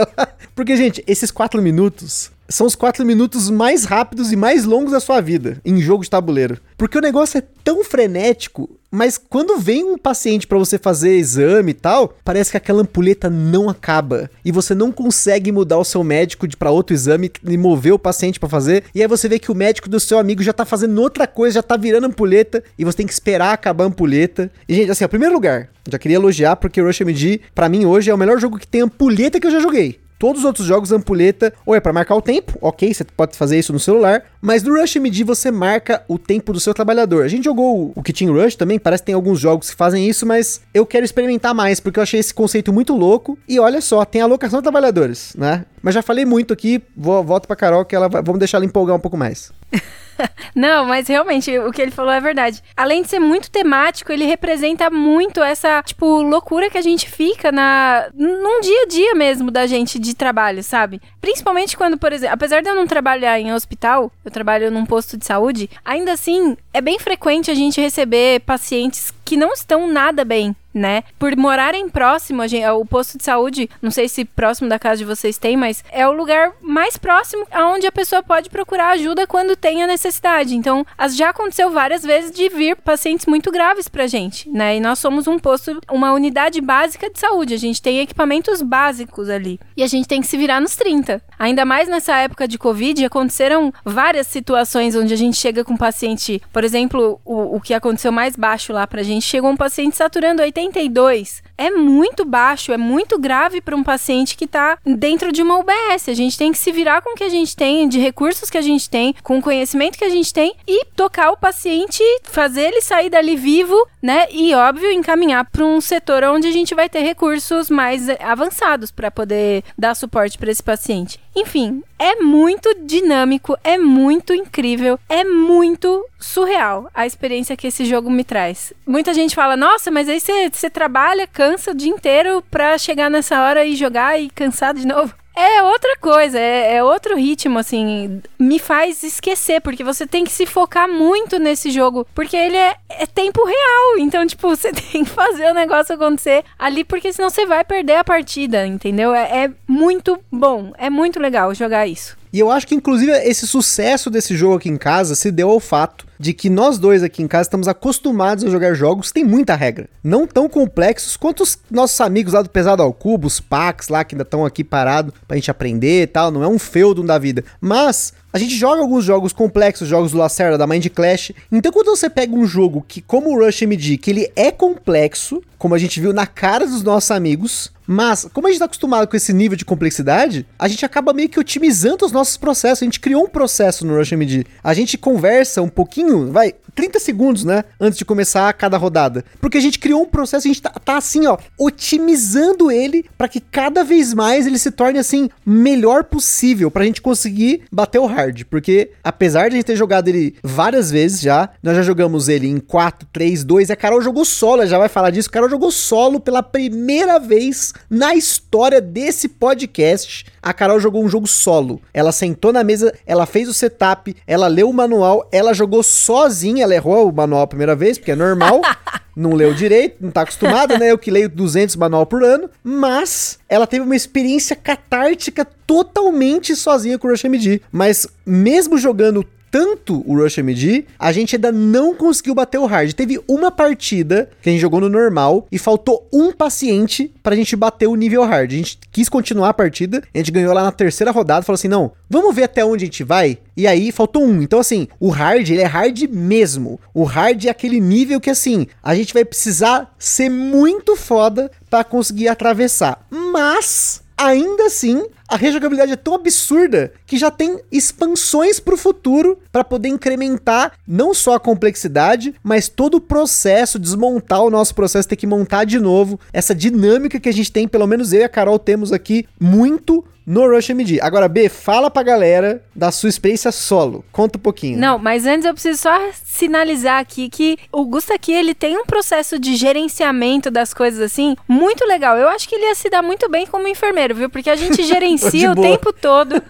Porque, 0.56 0.78
gente, 0.78 1.04
esses 1.06 1.32
quatro 1.32 1.62
minutos 1.62 2.32
são 2.54 2.68
os 2.68 2.76
quatro 2.76 3.04
minutos 3.04 3.50
mais 3.50 3.84
rápidos 3.84 4.32
e 4.32 4.36
mais 4.36 4.64
longos 4.64 4.92
da 4.92 5.00
sua 5.00 5.20
vida 5.20 5.60
em 5.66 5.82
jogo 5.82 6.04
de 6.04 6.10
tabuleiro. 6.10 6.60
Porque 6.78 6.96
o 6.96 7.02
negócio 7.02 7.40
é 7.40 7.44
tão 7.64 7.84
frenético, 7.84 8.70
mas 8.92 9.18
quando 9.18 9.58
vem 9.58 9.84
um 9.84 9.98
paciente 9.98 10.46
para 10.46 10.60
você 10.60 10.78
fazer 10.78 11.18
exame 11.18 11.72
e 11.72 11.74
tal, 11.74 12.16
parece 12.24 12.52
que 12.52 12.58
aquela 12.58 12.84
ampulheta 12.84 13.28
não 13.28 13.70
acaba 13.70 14.30
e 14.46 14.52
você 14.52 14.76
não 14.76 14.92
consegue 14.92 15.52
mudar 15.52 15.80
o 15.80 15.84
seu 15.84 16.04
médico 16.04 16.48
para 16.56 16.70
outro 16.70 16.94
exame 16.94 17.32
e 17.44 17.58
mover 17.58 17.94
o 17.94 17.98
paciente 17.98 18.40
para 18.40 18.48
fazer. 18.48 18.84
E 18.94 19.02
aí 19.02 19.08
você 19.08 19.28
vê 19.28 19.40
que 19.40 19.52
o 19.52 19.56
médico 19.56 19.90
do 19.90 20.00
seu 20.00 20.20
amigo 20.20 20.44
já 20.44 20.54
tá 20.54 20.64
fazendo 20.64 21.02
outra 21.02 21.26
coisa, 21.26 21.56
já 21.56 21.64
tá 21.64 21.76
virando 21.76 22.06
ampulheta 22.06 22.64
e 22.78 22.86
você 22.86 22.98
tem 22.98 23.08
que 23.08 23.14
esperar 23.14 23.52
acabar 23.52 23.86
a 23.86 23.88
ampulheta. 23.88 24.52
E 24.70 24.76
gente, 24.76 24.92
assim, 24.92 25.04
em 25.04 25.08
primeiro 25.08 25.34
lugar, 25.34 25.70
já 25.90 25.98
queria 25.98 26.18
elogiar 26.18 26.58
porque 26.58 26.80
o 26.80 26.86
Rush 26.86 27.02
MD 27.02 27.42
para 27.56 27.68
mim 27.68 27.86
hoje 27.86 28.12
é 28.12 28.14
o 28.14 28.18
melhor 28.18 28.40
jogo 28.40 28.60
que 28.60 28.68
tem 28.68 28.82
ampulheta 28.82 29.40
que 29.40 29.48
eu 29.48 29.52
já 29.52 29.60
joguei. 29.60 30.03
Todos 30.24 30.40
os 30.40 30.46
outros 30.46 30.66
jogos, 30.66 30.94
ampulheta, 30.94 31.54
ou 31.66 31.76
é 31.76 31.82
para 31.82 31.92
marcar 31.92 32.16
o 32.16 32.22
tempo, 32.22 32.58
ok, 32.62 32.94
você 32.94 33.04
pode 33.04 33.36
fazer 33.36 33.60
isso 33.60 33.74
no 33.74 33.80
celular, 33.80 34.24
mas 34.42 34.64
no 34.64 34.74
Rush 34.74 34.96
MD 34.96 35.22
você 35.22 35.52
marca 35.52 36.02
o 36.08 36.18
tempo 36.18 36.54
do 36.54 36.62
seu 36.62 36.74
trabalhador. 36.74 37.26
A 37.26 37.28
gente 37.28 37.44
jogou 37.44 37.92
o 37.94 38.02
Kitchen 38.02 38.30
Rush 38.30 38.56
também, 38.56 38.80
parece 38.80 39.04
que 39.04 39.08
tem 39.08 39.16
alguns 39.16 39.38
jogos 39.38 39.72
que 39.72 39.76
fazem 39.76 40.08
isso, 40.08 40.26
mas 40.26 40.62
eu 40.74 40.86
quero 40.86 41.04
experimentar 41.04 41.54
mais, 41.54 41.82
porque 41.82 42.00
eu 42.00 42.04
achei 42.04 42.22
esse 42.22 42.34
conceito 42.34 42.72
muito 42.72 42.96
louco. 42.96 43.38
E 43.50 43.60
olha 43.60 43.82
só, 43.82 44.06
tem 44.06 44.22
alocação 44.22 44.60
de 44.60 44.64
trabalhadores, 44.64 45.36
né? 45.38 45.66
Mas 45.82 45.94
já 45.94 46.02
falei 46.02 46.24
muito 46.24 46.54
aqui, 46.54 46.82
vou, 46.96 47.22
volto 47.22 47.46
pra 47.46 47.58
Carol, 47.58 47.84
que 47.84 47.94
ela 47.94 48.08
vai, 48.08 48.24
vamos 48.24 48.40
deixar 48.40 48.60
ela 48.60 48.66
empolgar 48.66 48.96
um 48.96 49.02
pouco 49.02 49.18
mais. 49.18 49.52
Não, 50.56 50.86
mas 50.86 51.08
realmente 51.08 51.58
o 51.60 51.72
que 51.72 51.82
ele 51.82 51.92
falou 51.92 52.12
é 52.12 52.20
verdade. 52.20 52.62
Além 52.76 53.02
de 53.02 53.10
ser 53.10 53.20
muito 53.20 53.50
temático, 53.50 54.12
ele 54.12 54.26
representa 54.26 54.90
muito 54.90 55.42
essa, 55.42 55.82
tipo, 55.84 56.22
loucura 56.22 56.70
que 56.70 56.78
a 56.78 56.82
gente 56.82 57.10
fica 57.10 57.52
na 57.52 58.10
num 58.14 58.62
dia 58.62 58.84
a 58.84 58.88
dia 58.88 59.16
mesmo 59.16 59.52
da 59.52 59.66
gente 59.66 60.00
de 60.00 60.16
trabalho, 60.16 60.64
sabe? 60.64 61.02
Principalmente 61.20 61.78
quando, 61.78 61.98
por 61.98 62.12
exemplo, 62.12 62.34
apesar 62.34 62.62
de 62.62 62.70
eu 62.70 62.76
não 62.76 62.88
trabalhar 62.88 63.40
em 63.40 63.54
hospital, 63.54 64.12
eu 64.24 64.32
trabalho 64.32 64.72
num 64.72 64.86
posto 64.86 65.18
de 65.18 65.26
saúde, 65.26 65.70
ainda 65.84 66.14
assim 66.14 66.58
é 66.74 66.82
bem 66.82 67.00
frequente 67.00 67.50
a 67.50 67.56
gente 67.56 67.82
receber 67.82 68.42
pacientes 68.42 69.14
que 69.26 69.38
não 69.38 69.54
estão 69.54 69.88
nada 69.88 70.24
bem, 70.26 70.56
né? 70.74 71.04
Por 71.20 71.36
morarem 71.36 71.90
próximo, 71.90 72.46
gente, 72.48 72.66
o 72.68 72.86
posto 72.86 73.18
de 73.18 73.24
saúde, 73.24 73.70
não 73.82 73.92
sei 73.92 74.08
se 74.10 74.26
próximo 74.26 74.70
da 74.70 74.80
casa 74.80 74.98
de 74.98 75.06
vocês 75.06 75.38
tem, 75.38 75.56
mas 75.56 75.84
é 75.92 76.08
o 76.08 76.12
lugar 76.12 76.54
mais 76.62 76.98
próximo 76.98 77.46
aonde 77.52 77.86
a 77.86 77.92
pessoa 77.92 78.24
pode 78.24 78.50
procurar 78.50 78.92
ajuda 78.92 79.28
quando 79.28 79.56
tem 79.56 79.84
a 79.84 79.88
necessidade. 79.88 80.56
Então, 80.56 80.86
já 81.12 81.30
aconteceu 81.30 81.70
várias 81.70 82.04
vezes 82.04 82.32
de 82.32 82.50
vir 82.50 82.76
pacientes 82.76 83.26
muito 83.26 83.52
graves 83.52 83.88
pra 83.88 84.08
gente, 84.08 84.50
né? 84.50 84.78
E 84.78 84.80
nós 84.80 85.00
somos 85.00 85.28
um 85.28 85.38
posto, 85.38 85.80
uma 85.92 86.14
unidade 86.14 86.60
básica 86.62 87.10
de 87.10 87.20
saúde, 87.20 87.54
a 87.54 87.58
gente 87.58 87.82
tem 87.82 88.00
equipamentos 88.00 88.62
básicos 88.62 89.30
ali. 89.30 89.60
E 89.78 89.84
a 89.84 89.88
gente 89.88 90.08
tem 90.08 90.22
que 90.22 90.28
se 90.28 90.38
virar 90.38 90.60
nos 90.60 90.76
30. 90.76 91.22
Ainda 91.38 91.66
mais 91.66 91.88
nessa 91.88 92.16
época 92.18 92.48
de 92.48 92.58
Covid, 92.58 93.06
aconteceram 93.06 93.74
várias 93.84 94.28
situações 94.28 94.96
onde 94.96 95.14
a 95.14 95.18
gente 95.18 95.38
chega 95.38 95.64
com 95.64 95.76
paciente, 95.78 96.42
por 96.52 96.64
exemplo, 96.64 97.20
o, 97.26 97.58
o 97.58 97.62
que 97.62 97.74
aconteceu 97.74 98.12
mais 98.12 98.36
baixo 98.36 98.74
lá 98.74 98.88
pra 98.88 99.04
gente 99.04 99.26
chegou 99.26 99.50
um 99.50 99.58
paciente 99.58 99.96
saturando 99.96 100.42
82. 100.68 101.44
É 101.58 101.70
muito 101.70 102.26
baixo, 102.26 102.72
é 102.72 102.78
muito 102.78 103.20
grave 103.20 103.62
para 103.62 103.76
um 103.76 103.84
paciente 103.84 104.36
que 104.36 104.46
está 104.46 104.78
dentro 104.86 105.32
de 105.32 105.42
uma 105.42 105.58
UBS. 105.58 106.10
A 106.10 106.14
gente 106.14 106.38
tem 106.38 106.52
que 106.52 106.58
se 106.58 106.72
virar 106.72 107.02
com 107.02 107.12
o 107.12 107.16
que 107.16 107.24
a 107.24 107.30
gente 107.30 107.56
tem, 107.56 107.88
de 107.88 108.00
recursos 108.00 108.50
que 108.50 108.58
a 108.58 108.62
gente 108.62 108.90
tem, 108.90 109.16
com 109.24 109.38
o 109.38 109.42
conhecimento 109.42 109.98
que 109.98 110.04
a 110.04 110.10
gente 110.10 110.34
tem 110.34 110.56
e 110.68 110.86
tocar 110.96 111.32
o 111.32 111.38
paciente, 111.38 112.04
fazer 112.24 112.64
ele 112.64 112.82
sair 112.82 113.10
dali 113.10 113.36
vivo, 113.36 113.76
né? 114.02 114.28
E 114.32 114.54
óbvio, 114.54 114.92
encaminhar 114.92 115.46
para 115.46 115.64
um 115.64 115.80
setor 115.80 116.24
onde 116.24 116.48
a 116.48 116.52
gente 116.52 116.74
vai 116.74 116.90
ter 116.90 117.02
recursos 117.02 117.70
mais 117.70 118.10
avançados 118.20 118.92
para 118.92 119.12
poder 119.12 119.64
dar 119.78 119.96
suporte 119.96 120.38
para 120.38 120.52
esse 120.52 120.64
paciente. 120.64 121.20
Enfim, 121.36 121.84
é 121.98 122.16
muito 122.16 122.70
dinâmico, 122.82 123.58
é 123.64 123.78
muito 123.78 124.34
incrível, 124.34 125.00
é 125.10 125.24
muito 125.24 126.06
surreal 126.20 126.90
a 126.94 127.06
experiência 127.06 127.58
que 127.58 127.68
esse 127.68 127.86
jogo 127.86 128.10
me 128.10 128.24
traz. 128.24 128.74
Muita 128.86 129.14
gente 129.14 129.34
fala, 129.36 129.58
nossa, 129.58 129.90
mas 129.90 130.08
aí 130.08 130.20
você 130.20 130.50
trabalha, 130.70 131.28
cansa 131.28 131.72
o 131.72 131.76
dia 131.76 131.92
inteiro 131.92 132.44
pra 132.50 132.78
chegar 132.78 133.10
nessa 133.10 133.42
hora 133.42 133.66
e 133.66 133.76
jogar 133.76 134.20
e 134.20 134.30
cansar 134.30 134.74
de 134.74 134.86
novo. 134.86 135.14
É 135.36 135.64
outra 135.64 135.98
coisa, 135.98 136.40
é, 136.40 136.76
é, 136.76 136.84
outro 136.84 137.16
ritmo, 137.16 137.58
assim. 137.58 138.22
Me 138.38 138.60
faz 138.60 139.02
esquecer, 139.02 139.62
porque 139.62 139.84
você 139.84 140.06
tem 140.06 140.24
que 140.24 140.32
se 140.32 140.46
focar 140.46 140.88
muito 140.88 141.40
nesse 141.40 141.72
jogo, 141.72 142.06
porque 142.14 142.38
ele 142.38 142.56
é, 142.56 142.76
é 142.88 143.06
tempo 143.08 143.44
real. 143.44 143.98
Então, 143.98 144.26
tipo, 144.28 144.48
você 144.56 144.72
tem 144.72 145.04
que 145.04 145.10
fazer 145.10 145.50
o 145.50 145.54
negócio 145.56 145.96
acontecer 145.96 146.44
ali, 146.58 146.84
porque 146.84 147.12
senão 147.12 147.32
você 147.32 147.48
vai 147.48 147.64
perder 147.64 147.96
a 147.96 148.04
partida, 148.04 148.68
entendeu? 148.68 149.14
É, 149.14 149.46
é 149.46 149.52
muito 149.68 150.20
bom, 150.32 150.72
é 150.78 150.90
muito 150.90 151.20
legal 151.20 151.54
jogar 151.56 151.88
isso. 151.88 152.16
E 152.34 152.40
eu 152.40 152.50
acho 152.50 152.66
que, 152.66 152.74
inclusive, 152.74 153.12
esse 153.12 153.46
sucesso 153.46 154.10
desse 154.10 154.36
jogo 154.36 154.56
aqui 154.56 154.68
em 154.68 154.76
casa 154.76 155.14
se 155.14 155.32
deu 155.32 155.52
ao 155.52 155.60
fato 155.60 156.08
de 156.20 156.34
que 156.34 156.50
nós 156.50 156.80
dois 156.80 157.04
aqui 157.04 157.22
em 157.22 157.28
casa 157.28 157.44
estamos 157.44 157.68
acostumados 157.68 158.44
a 158.44 158.50
jogar 158.50 158.74
jogos 158.74 159.10
que 159.10 159.14
tem 159.14 159.24
muita 159.24 159.56
regra. 159.56 159.88
Não 160.04 160.26
tão 160.26 160.50
complexos 160.50 161.16
quanto 161.16 161.44
os 161.44 161.60
nossos 161.70 162.00
amigos 162.02 162.34
lá 162.34 162.42
do 162.42 162.50
Pesado 162.50 162.82
ao 162.82 162.92
Cubo, 162.92 163.28
os 163.28 163.40
Pax 163.40 163.88
lá 163.88 164.04
que 164.04 164.16
ainda 164.16 164.24
estão 164.24 164.44
aqui 164.44 164.64
parados 164.64 165.14
pra 165.28 165.38
gente 165.38 165.52
aprender 165.52 166.04
e 166.04 166.08
tal. 166.08 166.32
Não 166.32 166.44
é 166.44 166.48
um 166.48 166.58
feudo 166.58 167.04
da 167.04 167.20
vida. 167.20 167.44
Mas 167.62 168.14
a 168.32 168.40
gente 168.40 168.56
joga 168.56 168.82
alguns 168.82 169.06
jogos 169.06 169.32
complexos, 169.32 169.88
jogos 169.88 170.12
do 170.12 170.18
Lacerda, 170.18 170.58
da 170.58 170.66
Mind 170.66 170.88
Clash. 170.88 171.34
Então 171.52 171.72
quando 171.72 171.96
você 171.96 172.10
pega 172.10 172.34
um 172.34 172.48
jogo 172.48 172.84
que, 172.88 173.00
como 173.00 173.30
o 173.30 173.46
Rush 173.46 173.62
MD, 173.62 173.98
que 173.98 174.10
ele 174.10 174.32
é 174.36 174.50
complexo, 174.50 175.40
como 175.60 175.76
a 175.76 175.78
gente 175.78 176.00
viu 176.00 176.12
na 176.12 176.26
cara 176.26 176.66
dos 176.66 176.82
nossos 176.82 177.12
amigos, 177.12 177.72
mas, 177.86 178.28
como 178.34 178.48
a 178.48 178.50
gente 178.50 178.60
tá 178.60 178.66
acostumado 178.66 179.08
com 179.08 179.16
esse 179.16 179.34
nível 179.34 179.58
de 179.58 179.66
complexidade, 179.66 180.46
a 180.58 180.68
gente 180.68 180.86
acaba 180.86 181.14
meio 181.14 181.30
que 181.30 181.40
otimizando 181.40 182.06
os 182.06 182.12
nossos 182.12 182.38
processos. 182.38 182.82
A 182.82 182.86
gente 182.86 183.00
criou 183.00 183.26
um 183.26 183.30
processo 183.30 183.86
no 183.86 183.98
Rush 183.98 184.14
MD. 184.14 184.46
A 184.64 184.74
gente 184.74 184.98
conversa 184.98 185.62
um 185.62 185.70
pouquinho, 185.70 186.32
vai, 186.32 186.54
30 186.76 187.00
segundos, 187.00 187.44
né? 187.44 187.64
Antes 187.80 187.98
de 187.98 188.06
começar 188.06 188.52
cada 188.54 188.78
rodada. 188.78 189.24
Porque 189.40 189.58
a 189.58 189.62
gente 189.62 189.80
criou 189.80 190.04
um 190.04 190.08
processo, 190.08 190.48
a 190.48 190.50
gente 190.52 190.62
tá, 190.62 190.70
tá 190.70 190.98
assim, 190.98 191.28
ó, 191.28 191.38
otimizando 191.58 192.72
ele 192.72 193.06
para 193.18 193.28
que 193.28 193.40
cada 193.40 193.84
vez 193.84 194.14
mais 194.14 194.48
ele 194.48 194.58
se 194.58 194.72
torne 194.72 195.00
assim, 195.00 195.30
melhor 195.46 196.04
possível. 196.04 196.70
Pra 196.72 196.86
gente 196.86 197.02
conseguir 197.02 197.64
bater 197.72 198.00
o 198.00 198.06
hard. 198.06 198.44
Porque, 198.50 198.92
apesar 199.04 199.50
de 199.50 199.56
a 199.56 199.58
gente 199.58 199.66
ter 199.66 199.76
jogado 199.76 200.08
ele 200.08 200.36
várias 200.44 200.92
vezes 200.92 201.22
já, 201.22 201.50
nós 201.62 201.76
já 201.76 201.84
jogamos 201.84 202.30
ele 202.30 202.48
em 202.48 202.60
4, 202.60 203.08
3, 203.12 203.44
2. 203.44 203.72
A 203.72 203.76
Carol 203.76 204.02
jogou 204.02 204.26
solo, 204.26 204.62
ela 204.62 204.68
já 204.68 204.78
vai 204.78 204.90
falar 204.90 205.10
disso. 205.10 205.30
A 205.30 205.32
Carol 205.32 205.50
jogou 205.50 205.72
solo 205.72 206.20
pela 206.20 206.42
primeira 206.42 207.20
vez 207.20 207.74
na 207.90 208.16
história 208.16 208.82
desse 208.82 209.28
podcast, 209.28 210.26
a 210.42 210.54
Carol 210.54 210.80
jogou 210.80 211.04
um 211.04 211.10
jogo 211.10 211.28
solo. 211.28 211.82
Ela 211.94 212.12
sentou 212.12 212.52
na 212.52 212.64
mesa, 212.64 212.94
ela 213.06 213.26
fez 213.26 213.48
o 213.48 213.54
setup, 213.54 214.16
ela 214.26 214.48
leu 214.48 214.70
o 214.70 214.74
manual, 214.74 215.28
ela 215.32 215.54
jogou 215.54 215.84
sozinha, 215.84 216.63
ela 216.64 216.76
errou 216.76 217.10
o 217.10 217.14
manual 217.14 217.44
a 217.44 217.48
primeira 217.48 217.76
vez, 217.76 217.98
porque 217.98 218.12
é 218.12 218.16
normal. 218.16 218.62
não 219.16 219.34
leu 219.34 219.54
direito, 219.54 219.98
não 220.02 220.12
tá 220.12 220.22
acostumada, 220.22 220.78
né? 220.78 220.92
Eu 220.92 220.98
que 220.98 221.12
leio 221.12 221.30
200 221.30 221.76
manual 221.76 222.06
por 222.06 222.24
ano, 222.24 222.50
mas 222.64 223.38
ela 223.48 223.68
teve 223.68 223.86
uma 223.86 223.96
experiência 223.96 224.56
catártica 224.56 225.46
totalmente 225.68 226.56
sozinha 226.56 226.98
com 226.98 227.08
o 227.08 227.12
Rush 227.12 227.26
MD. 227.26 227.62
Mas 227.72 228.08
mesmo 228.26 228.78
jogando 228.78 229.26
tanto 229.54 230.04
o 230.08 230.18
Rush 230.18 230.40
MD, 230.40 230.86
a 230.98 231.12
gente 231.12 231.36
ainda 231.36 231.52
não 231.52 231.94
conseguiu 231.94 232.34
bater 232.34 232.58
o 232.58 232.66
hard. 232.66 232.92
Teve 232.94 233.22
uma 233.28 233.52
partida 233.52 234.28
que 234.42 234.50
a 234.50 234.52
gente 234.52 234.60
jogou 234.60 234.82
no 234.82 234.90
normal 234.90 235.46
e 235.52 235.60
faltou 235.60 236.10
um 236.12 236.32
paciente 236.32 237.14
pra 237.22 237.36
gente 237.36 237.56
bater 237.56 237.86
o 237.86 237.94
nível 237.94 238.24
hard. 238.24 238.52
A 238.52 238.56
gente 238.56 238.80
quis 238.92 239.08
continuar 239.08 239.50
a 239.50 239.54
partida, 239.54 240.02
a 240.12 240.18
gente 240.18 240.32
ganhou 240.32 240.56
lá 240.56 240.64
na 240.64 240.72
terceira 240.72 241.12
rodada, 241.12 241.46
falou 241.46 241.54
assim: 241.54 241.68
não, 241.68 241.92
vamos 242.10 242.36
ver 242.36 242.46
até 242.46 242.66
onde 242.66 242.86
a 242.86 242.88
gente 242.88 243.04
vai. 243.04 243.38
E 243.56 243.68
aí 243.68 243.92
faltou 243.92 244.24
um. 244.24 244.42
Então, 244.42 244.60
assim, 244.60 244.88
o 245.00 245.10
hard, 245.10 245.48
ele 245.48 245.62
é 245.62 245.68
hard 245.68 246.02
mesmo. 246.10 246.80
O 246.92 247.04
hard 247.04 247.46
é 247.46 247.50
aquele 247.50 247.80
nível 247.80 248.20
que, 248.20 248.32
assim, 248.32 248.66
a 248.82 248.96
gente 248.96 249.14
vai 249.14 249.24
precisar 249.24 249.94
ser 250.00 250.30
muito 250.30 250.96
foda 250.96 251.52
para 251.70 251.84
conseguir 251.84 252.28
atravessar. 252.28 253.06
Mas 253.12 254.02
ainda 254.18 254.66
assim, 254.66 255.04
a 255.34 255.36
rejogabilidade 255.36 255.92
é 255.92 255.96
tão 255.96 256.14
absurda 256.14 256.94
que 257.08 257.18
já 257.18 257.32
tem 257.32 257.60
expansões 257.72 258.60
para 258.60 258.76
o 258.76 258.78
futuro 258.78 259.40
para 259.52 259.64
poder 259.64 259.90
incrementar 259.90 260.74
não 260.88 261.12
só 261.12 261.34
a 261.34 261.40
complexidade, 261.40 262.36
mas 262.44 262.70
todo 262.70 262.98
o 262.98 263.02
processo, 263.02 263.80
desmontar 263.80 264.44
o 264.44 264.52
nosso 264.52 264.76
processo, 264.76 265.08
ter 265.08 265.16
que 265.16 265.26
montar 265.26 265.64
de 265.64 265.80
novo 265.80 266.20
essa 266.32 266.54
dinâmica 266.54 267.20
que 267.20 267.28
a 267.28 267.34
gente 267.34 267.52
tem, 267.52 267.68
pelo 267.68 267.88
menos 267.88 268.14
eu 268.14 268.20
e 268.20 268.24
a 268.24 268.30
Carol 268.30 268.60
temos 268.60 268.94
aqui 268.94 269.26
muito 269.40 270.06
no 270.26 270.48
Rush 270.48 270.70
MD. 270.70 271.00
Agora, 271.02 271.28
B, 271.28 271.50
fala 271.50 271.90
pra 271.90 272.04
galera 272.04 272.64
da 272.76 272.92
sua 272.92 273.10
experiência 273.10 273.52
solo. 273.52 274.04
Conta 274.12 274.38
um 274.38 274.42
pouquinho. 274.42 274.78
Não, 274.78 274.98
mas 274.98 275.26
antes 275.26 275.46
eu 275.46 275.54
preciso 275.54 275.82
só 275.82 275.98
sinalizar 276.24 277.00
aqui 277.00 277.30
que 277.30 277.58
o 277.72 277.86
Gusta 277.86 278.16
aqui, 278.16 278.32
ele 278.32 278.54
tem 278.54 278.78
um 278.78 278.86
processo 278.86 279.40
de 279.40 279.56
gerenciamento 279.56 280.50
das 280.50 280.74
coisas 280.74 281.00
assim, 281.00 281.36
muito 281.48 281.86
legal. 281.86 282.18
Eu 282.18 282.28
acho 282.30 282.48
que 282.48 282.56
ele 282.56 282.66
ia 282.66 282.76
se 282.76 282.90
dar 282.90 283.02
muito 283.02 283.30
bem 283.30 283.46
como 283.46 283.68
enfermeiro, 283.68 284.16
viu? 284.16 284.30
Porque 284.30 284.50
a 284.50 284.56
gente 284.56 284.82
gerencia 284.84 285.52
o 285.52 285.56
tempo 285.56 285.92
todo 285.94 286.42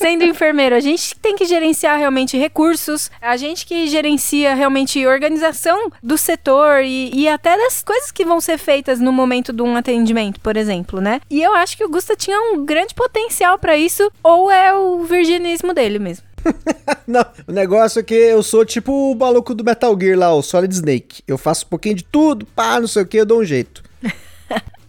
sendo 0.00 0.24
enfermeiro. 0.24 0.74
A 0.74 0.80
gente 0.80 1.14
tem 1.20 1.36
que 1.36 1.44
gerenciar 1.44 1.98
realmente 1.98 2.38
recursos, 2.38 3.10
a 3.20 3.36
gente 3.36 3.66
que 3.66 3.86
gerencia 3.86 4.54
realmente 4.54 5.06
organização 5.06 5.92
do 6.02 6.16
setor 6.16 6.82
e, 6.82 7.10
e 7.12 7.28
até 7.28 7.56
das 7.56 7.82
coisas 7.82 8.10
que 8.10 8.24
vão 8.24 8.40
ser 8.40 8.58
feitas 8.58 8.98
no 8.98 9.12
momento 9.12 9.52
de 9.52 9.62
um 9.62 9.76
atendimento, 9.76 10.40
por 10.40 10.56
exemplo, 10.56 11.00
né? 11.00 11.20
E 11.28 11.42
eu 11.42 11.54
acho 11.54 11.76
que 11.76 11.84
o 11.84 11.90
Gusta 11.90 12.16
tinha 12.16 12.40
um 12.40 12.64
grande 12.64 12.94
potencial 12.94 13.58
para 13.58 13.76
isso, 13.76 14.10
ou 14.22 14.50
é 14.50 14.74
o 14.74 15.04
virginismo 15.04 15.74
dele 15.74 15.98
mesmo. 15.98 16.24
não, 17.06 17.24
o 17.46 17.52
negócio 17.52 18.00
é 18.00 18.02
que 18.02 18.14
eu 18.14 18.42
sou 18.42 18.64
tipo 18.64 19.12
o 19.12 19.14
maluco 19.14 19.54
do 19.54 19.62
Metal 19.62 19.94
Gear 20.00 20.18
lá, 20.18 20.34
o 20.34 20.42
Solid 20.42 20.72
Snake. 20.72 21.22
Eu 21.28 21.36
faço 21.36 21.66
um 21.66 21.68
pouquinho 21.68 21.96
de 21.96 22.04
tudo, 22.04 22.46
pá, 22.46 22.80
não 22.80 22.88
sei 22.88 23.02
o 23.02 23.06
que, 23.06 23.18
eu 23.18 23.26
dou 23.26 23.40
um 23.40 23.44
jeito. 23.44 23.82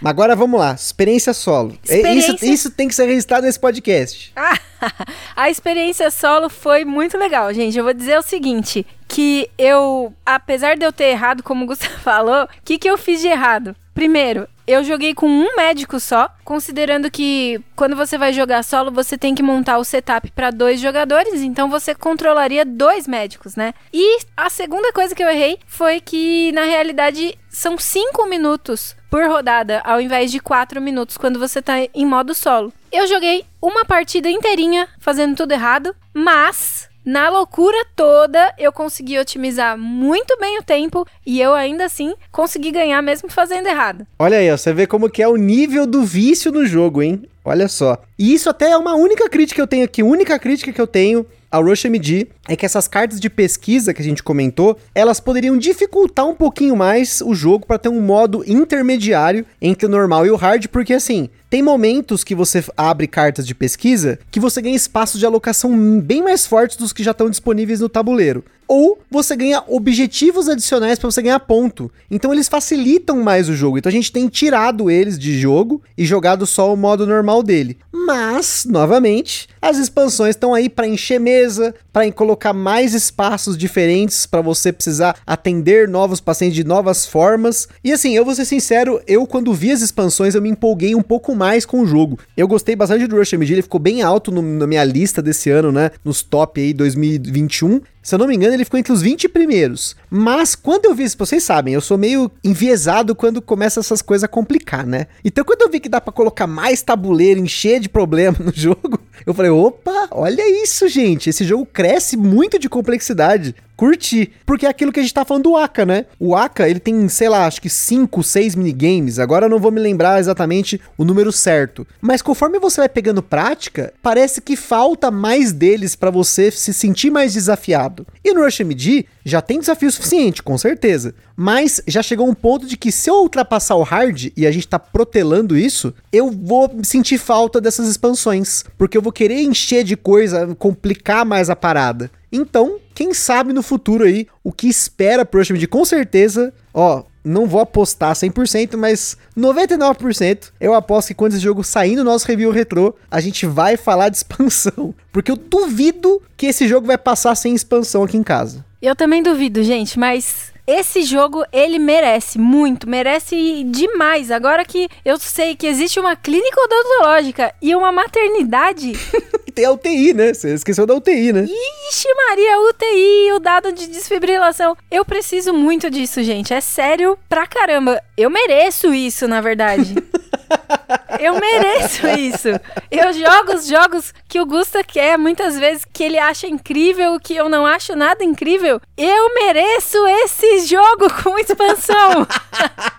Mas 0.00 0.10
agora 0.10 0.34
vamos 0.36 0.58
lá, 0.58 0.72
experiência 0.72 1.32
solo. 1.32 1.78
É, 1.88 1.96
experiência... 1.96 2.32
Isso, 2.32 2.44
isso 2.44 2.70
tem 2.70 2.88
que 2.88 2.94
ser 2.94 3.06
registrado 3.06 3.46
nesse 3.46 3.58
podcast. 3.58 4.32
a 5.36 5.50
experiência 5.50 6.10
solo 6.10 6.48
foi 6.48 6.84
muito 6.84 7.16
legal, 7.18 7.52
gente. 7.52 7.76
Eu 7.76 7.84
vou 7.84 7.94
dizer 7.94 8.18
o 8.18 8.22
seguinte: 8.22 8.86
que 9.08 9.50
eu, 9.58 10.12
apesar 10.24 10.76
de 10.76 10.84
eu 10.84 10.92
ter 10.92 11.06
errado, 11.06 11.42
como 11.42 11.64
o 11.64 11.66
Gustavo 11.66 11.98
falou, 12.00 12.44
o 12.44 12.48
que, 12.64 12.78
que 12.78 12.88
eu 12.88 12.96
fiz 12.96 13.20
de 13.20 13.26
errado? 13.26 13.74
Primeiro, 13.92 14.48
eu 14.70 14.84
joguei 14.84 15.14
com 15.14 15.26
um 15.26 15.56
médico 15.56 15.98
só, 15.98 16.28
considerando 16.44 17.10
que 17.10 17.60
quando 17.74 17.96
você 17.96 18.16
vai 18.16 18.32
jogar 18.32 18.62
solo, 18.62 18.90
você 18.90 19.16
tem 19.16 19.34
que 19.34 19.42
montar 19.42 19.78
o 19.78 19.84
setup 19.84 20.30
para 20.32 20.50
dois 20.50 20.80
jogadores, 20.80 21.40
então 21.42 21.68
você 21.68 21.94
controlaria 21.94 22.64
dois 22.64 23.06
médicos, 23.06 23.56
né? 23.56 23.74
E 23.92 24.18
a 24.36 24.50
segunda 24.50 24.92
coisa 24.92 25.14
que 25.14 25.22
eu 25.22 25.28
errei 25.28 25.58
foi 25.66 26.00
que, 26.00 26.52
na 26.52 26.64
realidade, 26.64 27.38
são 27.48 27.78
cinco 27.78 28.26
minutos 28.26 28.94
por 29.10 29.26
rodada, 29.26 29.80
ao 29.84 30.00
invés 30.00 30.30
de 30.30 30.38
quatro 30.38 30.80
minutos 30.80 31.16
quando 31.16 31.38
você 31.38 31.60
tá 31.60 31.74
em 31.92 32.06
modo 32.06 32.32
solo. 32.34 32.72
Eu 32.92 33.06
joguei 33.06 33.44
uma 33.60 33.84
partida 33.84 34.30
inteirinha 34.30 34.88
fazendo 34.98 35.36
tudo 35.36 35.52
errado, 35.52 35.94
mas 36.12 36.89
na 37.04 37.28
loucura 37.28 37.86
toda, 37.96 38.54
eu 38.58 38.72
consegui 38.72 39.18
otimizar 39.18 39.76
muito 39.78 40.36
bem 40.38 40.58
o 40.58 40.62
tempo 40.62 41.06
e 41.24 41.40
eu 41.40 41.54
ainda 41.54 41.84
assim 41.84 42.14
consegui 42.30 42.70
ganhar 42.70 43.00
mesmo 43.00 43.30
fazendo 43.30 43.66
errado. 43.66 44.06
Olha 44.18 44.38
aí, 44.38 44.50
ó, 44.50 44.56
você 44.56 44.72
vê 44.72 44.86
como 44.86 45.08
que 45.08 45.22
é 45.22 45.28
o 45.28 45.36
nível 45.36 45.86
do 45.86 46.02
vício 46.02 46.52
no 46.52 46.66
jogo, 46.66 47.02
hein? 47.02 47.22
Olha 47.44 47.68
só. 47.68 47.98
E 48.18 48.34
isso 48.34 48.50
até 48.50 48.70
é 48.70 48.76
uma 48.76 48.94
única 48.94 49.28
crítica 49.28 49.56
que 49.56 49.62
eu 49.62 49.66
tenho 49.66 49.84
aqui, 49.84 50.02
única 50.02 50.38
crítica 50.38 50.72
que 50.72 50.80
eu 50.80 50.86
tenho 50.86 51.26
ao 51.50 51.64
RushMD 51.64 52.28
é 52.50 52.56
que 52.56 52.66
essas 52.66 52.88
cartas 52.88 53.20
de 53.20 53.30
pesquisa 53.30 53.94
que 53.94 54.02
a 54.02 54.04
gente 54.04 54.24
comentou, 54.24 54.76
elas 54.92 55.20
poderiam 55.20 55.56
dificultar 55.56 56.26
um 56.26 56.34
pouquinho 56.34 56.74
mais 56.74 57.20
o 57.20 57.32
jogo 57.32 57.64
para 57.64 57.78
ter 57.78 57.88
um 57.88 58.00
modo 58.00 58.42
intermediário 58.44 59.46
entre 59.62 59.86
o 59.86 59.88
normal 59.88 60.26
e 60.26 60.32
o 60.32 60.36
hard, 60.36 60.66
porque 60.66 60.92
assim, 60.92 61.28
tem 61.48 61.62
momentos 61.62 62.24
que 62.24 62.34
você 62.34 62.64
abre 62.76 63.06
cartas 63.06 63.46
de 63.46 63.54
pesquisa 63.54 64.18
que 64.32 64.40
você 64.40 64.60
ganha 64.60 64.74
espaços 64.74 65.20
de 65.20 65.26
alocação 65.26 66.00
bem 66.00 66.22
mais 66.22 66.44
fortes 66.44 66.76
dos 66.76 66.92
que 66.92 67.04
já 67.04 67.12
estão 67.12 67.30
disponíveis 67.30 67.78
no 67.78 67.88
tabuleiro 67.88 68.44
ou 68.70 69.00
você 69.10 69.34
ganha 69.34 69.64
objetivos 69.66 70.48
adicionais 70.48 70.96
para 70.96 71.10
você 71.10 71.20
ganhar 71.20 71.40
ponto. 71.40 71.90
Então 72.08 72.32
eles 72.32 72.46
facilitam 72.46 73.20
mais 73.20 73.48
o 73.48 73.56
jogo. 73.56 73.76
Então 73.76 73.90
a 73.90 73.92
gente 73.92 74.12
tem 74.12 74.28
tirado 74.28 74.88
eles 74.88 75.18
de 75.18 75.36
jogo 75.40 75.82
e 75.98 76.06
jogado 76.06 76.46
só 76.46 76.72
o 76.72 76.76
modo 76.76 77.04
normal 77.04 77.42
dele. 77.42 77.76
Mas, 77.90 78.64
novamente, 78.64 79.48
as 79.60 79.76
expansões 79.76 80.36
estão 80.36 80.54
aí 80.54 80.68
para 80.68 80.86
encher 80.86 81.18
mesa, 81.18 81.74
para 81.92 82.10
colocar 82.12 82.39
mais 82.52 82.94
espaços 82.94 83.56
diferentes 83.56 84.26
para 84.26 84.40
você 84.40 84.72
precisar 84.72 85.16
atender 85.26 85.86
novos 85.88 86.20
pacientes 86.20 86.56
de 86.56 86.64
novas 86.64 87.06
formas. 87.06 87.68
E 87.84 87.92
assim, 87.92 88.16
eu 88.16 88.24
vou 88.24 88.34
ser 88.34 88.44
sincero, 88.44 89.00
eu 89.06 89.26
quando 89.26 89.52
vi 89.52 89.70
as 89.70 89.82
expansões 89.82 90.34
eu 90.34 90.42
me 90.42 90.48
empolguei 90.48 90.94
um 90.94 91.02
pouco 91.02 91.34
mais 91.34 91.66
com 91.66 91.80
o 91.80 91.86
jogo. 91.86 92.18
Eu 92.36 92.48
gostei 92.48 92.74
bastante 92.74 93.06
do 93.06 93.16
Rush 93.16 93.34
MD, 93.34 93.52
ele 93.52 93.62
ficou 93.62 93.80
bem 93.80 94.02
alto 94.02 94.32
no, 94.32 94.40
na 94.40 94.66
minha 94.66 94.84
lista 94.84 95.20
desse 95.20 95.50
ano, 95.50 95.70
né? 95.70 95.90
Nos 96.04 96.22
top 96.22 96.60
aí 96.60 96.72
2021. 96.72 97.80
Se 98.02 98.14
eu 98.14 98.18
não 98.18 98.26
me 98.26 98.34
engano, 98.34 98.54
ele 98.54 98.64
ficou 98.64 98.80
entre 98.80 98.92
os 98.92 99.02
20 99.02 99.28
primeiros. 99.28 99.94
Mas 100.08 100.54
quando 100.54 100.86
eu 100.86 100.94
vi 100.94 101.04
isso, 101.04 101.18
vocês 101.18 101.42
sabem, 101.42 101.74
eu 101.74 101.80
sou 101.80 101.98
meio 101.98 102.30
enviesado 102.42 103.14
quando 103.14 103.42
começa 103.42 103.80
essas 103.80 104.00
coisas 104.00 104.24
a 104.24 104.28
complicar, 104.28 104.86
né? 104.86 105.06
Então 105.24 105.44
quando 105.44 105.62
eu 105.62 105.70
vi 105.70 105.80
que 105.80 105.88
dá 105.88 106.00
para 106.00 106.12
colocar 106.12 106.46
mais 106.46 106.82
tabuleiro, 106.82 107.40
encher 107.40 107.78
de 107.78 107.88
problema 107.88 108.36
no 108.40 108.52
jogo, 108.56 108.98
eu 109.26 109.34
falei, 109.34 109.50
opa, 109.50 110.08
olha 110.12 110.62
isso, 110.62 110.88
gente. 110.88 111.28
Esse 111.28 111.44
jogo 111.44 111.66
cresce 111.66 112.16
muito 112.16 112.58
de 112.58 112.68
complexidade 112.68 113.54
curti. 113.80 114.30
Porque 114.44 114.66
é 114.66 114.68
aquilo 114.68 114.92
que 114.92 115.00
a 115.00 115.02
gente 115.02 115.14
tá 115.14 115.24
falando 115.24 115.44
do 115.44 115.56
Aka, 115.56 115.86
né? 115.86 116.04
O 116.18 116.36
Aka, 116.36 116.68
ele 116.68 116.78
tem, 116.78 117.08
sei 117.08 117.30
lá, 117.30 117.46
acho 117.46 117.62
que 117.62 117.70
5, 117.70 118.22
6 118.22 118.54
minigames. 118.54 119.18
Agora 119.18 119.46
eu 119.46 119.50
não 119.50 119.58
vou 119.58 119.72
me 119.72 119.80
lembrar 119.80 120.20
exatamente 120.20 120.78
o 120.98 121.04
número 121.04 121.32
certo. 121.32 121.86
Mas 121.98 122.20
conforme 122.20 122.58
você 122.58 122.82
vai 122.82 122.90
pegando 122.90 123.22
prática, 123.22 123.94
parece 124.02 124.42
que 124.42 124.54
falta 124.54 125.10
mais 125.10 125.50
deles 125.50 125.96
para 125.96 126.10
você 126.10 126.50
se 126.50 126.74
sentir 126.74 127.10
mais 127.10 127.32
desafiado. 127.32 128.06
E 128.22 128.34
no 128.34 128.44
Rush 128.44 128.60
MD 128.60 129.06
já 129.24 129.40
tem 129.40 129.60
desafio 129.60 129.90
suficiente, 129.90 130.42
com 130.42 130.58
certeza. 130.58 131.14
Mas 131.34 131.80
já 131.86 132.02
chegou 132.02 132.28
um 132.28 132.34
ponto 132.34 132.66
de 132.66 132.76
que 132.76 132.92
se 132.92 133.08
eu 133.08 133.14
ultrapassar 133.14 133.76
o 133.76 133.82
hard 133.82 134.30
e 134.36 134.46
a 134.46 134.52
gente 134.52 134.68
tá 134.68 134.78
protelando 134.78 135.56
isso, 135.56 135.94
eu 136.12 136.30
vou 136.30 136.70
sentir 136.82 137.16
falta 137.16 137.62
dessas 137.62 137.88
expansões. 137.88 138.62
Porque 138.76 138.98
eu 138.98 139.02
vou 139.02 139.12
querer 139.12 139.40
encher 139.40 139.84
de 139.84 139.96
coisa, 139.96 140.54
complicar 140.58 141.24
mais 141.24 141.48
a 141.48 141.56
parada. 141.56 142.10
Então, 142.32 142.78
quem 142.94 143.12
sabe 143.12 143.52
no 143.52 143.62
futuro 143.62 144.04
aí, 144.04 144.26
o 144.44 144.52
que 144.52 144.68
espera 144.68 145.24
pro 145.24 145.40
Rush 145.40 145.66
com 145.66 145.84
certeza, 145.84 146.52
ó, 146.72 147.02
não 147.24 147.46
vou 147.46 147.60
apostar 147.60 148.14
100%, 148.14 148.76
mas 148.76 149.16
99% 149.36 150.50
eu 150.60 150.74
aposto 150.74 151.08
que 151.08 151.14
quando 151.14 151.32
esse 151.32 151.42
jogo 151.42 151.62
sair 151.62 151.96
no 151.96 152.04
nosso 152.04 152.26
review 152.26 152.50
retrô, 152.50 152.94
a 153.10 153.20
gente 153.20 153.46
vai 153.46 153.76
falar 153.76 154.08
de 154.08 154.16
expansão. 154.16 154.94
Porque 155.12 155.30
eu 155.30 155.36
duvido 155.36 156.22
que 156.36 156.46
esse 156.46 156.66
jogo 156.66 156.86
vai 156.86 156.96
passar 156.96 157.34
sem 157.34 157.54
expansão 157.54 158.04
aqui 158.04 158.16
em 158.16 158.22
casa. 158.22 158.64
Eu 158.80 158.96
também 158.96 159.22
duvido, 159.22 159.62
gente, 159.62 159.98
mas 159.98 160.49
esse 160.66 161.02
jogo, 161.02 161.44
ele 161.52 161.78
merece 161.78 162.38
muito, 162.38 162.88
merece 162.88 163.64
demais. 163.64 164.30
Agora 164.30 164.64
que 164.64 164.88
eu 165.04 165.18
sei 165.18 165.56
que 165.56 165.66
existe 165.66 165.98
uma 165.98 166.16
clínica 166.16 166.60
odontológica 166.60 167.54
e 167.60 167.74
uma 167.74 167.92
maternidade. 167.92 168.92
tem 169.54 169.64
a 169.64 169.72
UTI, 169.72 170.14
né? 170.14 170.32
Você 170.32 170.54
esqueceu 170.54 170.86
da 170.86 170.94
UTI, 170.94 171.32
né? 171.32 171.46
Ixi, 171.90 172.08
Maria, 172.14 172.60
UTI, 172.70 173.32
o 173.34 173.38
dado 173.38 173.72
de 173.72 173.86
desfibrilação. 173.88 174.76
Eu 174.90 175.04
preciso 175.04 175.52
muito 175.52 175.90
disso, 175.90 176.22
gente. 176.22 176.54
É 176.54 176.60
sério 176.60 177.18
pra 177.28 177.46
caramba. 177.46 178.00
Eu 178.16 178.30
mereço 178.30 178.94
isso, 178.94 179.28
na 179.28 179.40
verdade. 179.40 179.94
Eu 181.18 181.34
mereço 181.40 182.06
isso. 182.08 182.48
Eu 182.90 183.12
jogo 183.12 183.54
os 183.54 183.66
jogos 183.66 184.14
que 184.28 184.40
o 184.40 184.46
Gusta 184.46 184.84
quer, 184.84 185.18
muitas 185.18 185.58
vezes 185.58 185.84
que 185.92 186.04
ele 186.04 186.18
acha 186.18 186.46
incrível, 186.46 187.18
que 187.18 187.34
eu 187.34 187.48
não 187.48 187.66
acho 187.66 187.96
nada 187.96 188.22
incrível. 188.22 188.80
Eu 188.96 189.34
mereço 189.34 189.98
esse 190.24 190.66
jogo 190.66 191.08
com 191.22 191.38
expansão. 191.38 192.26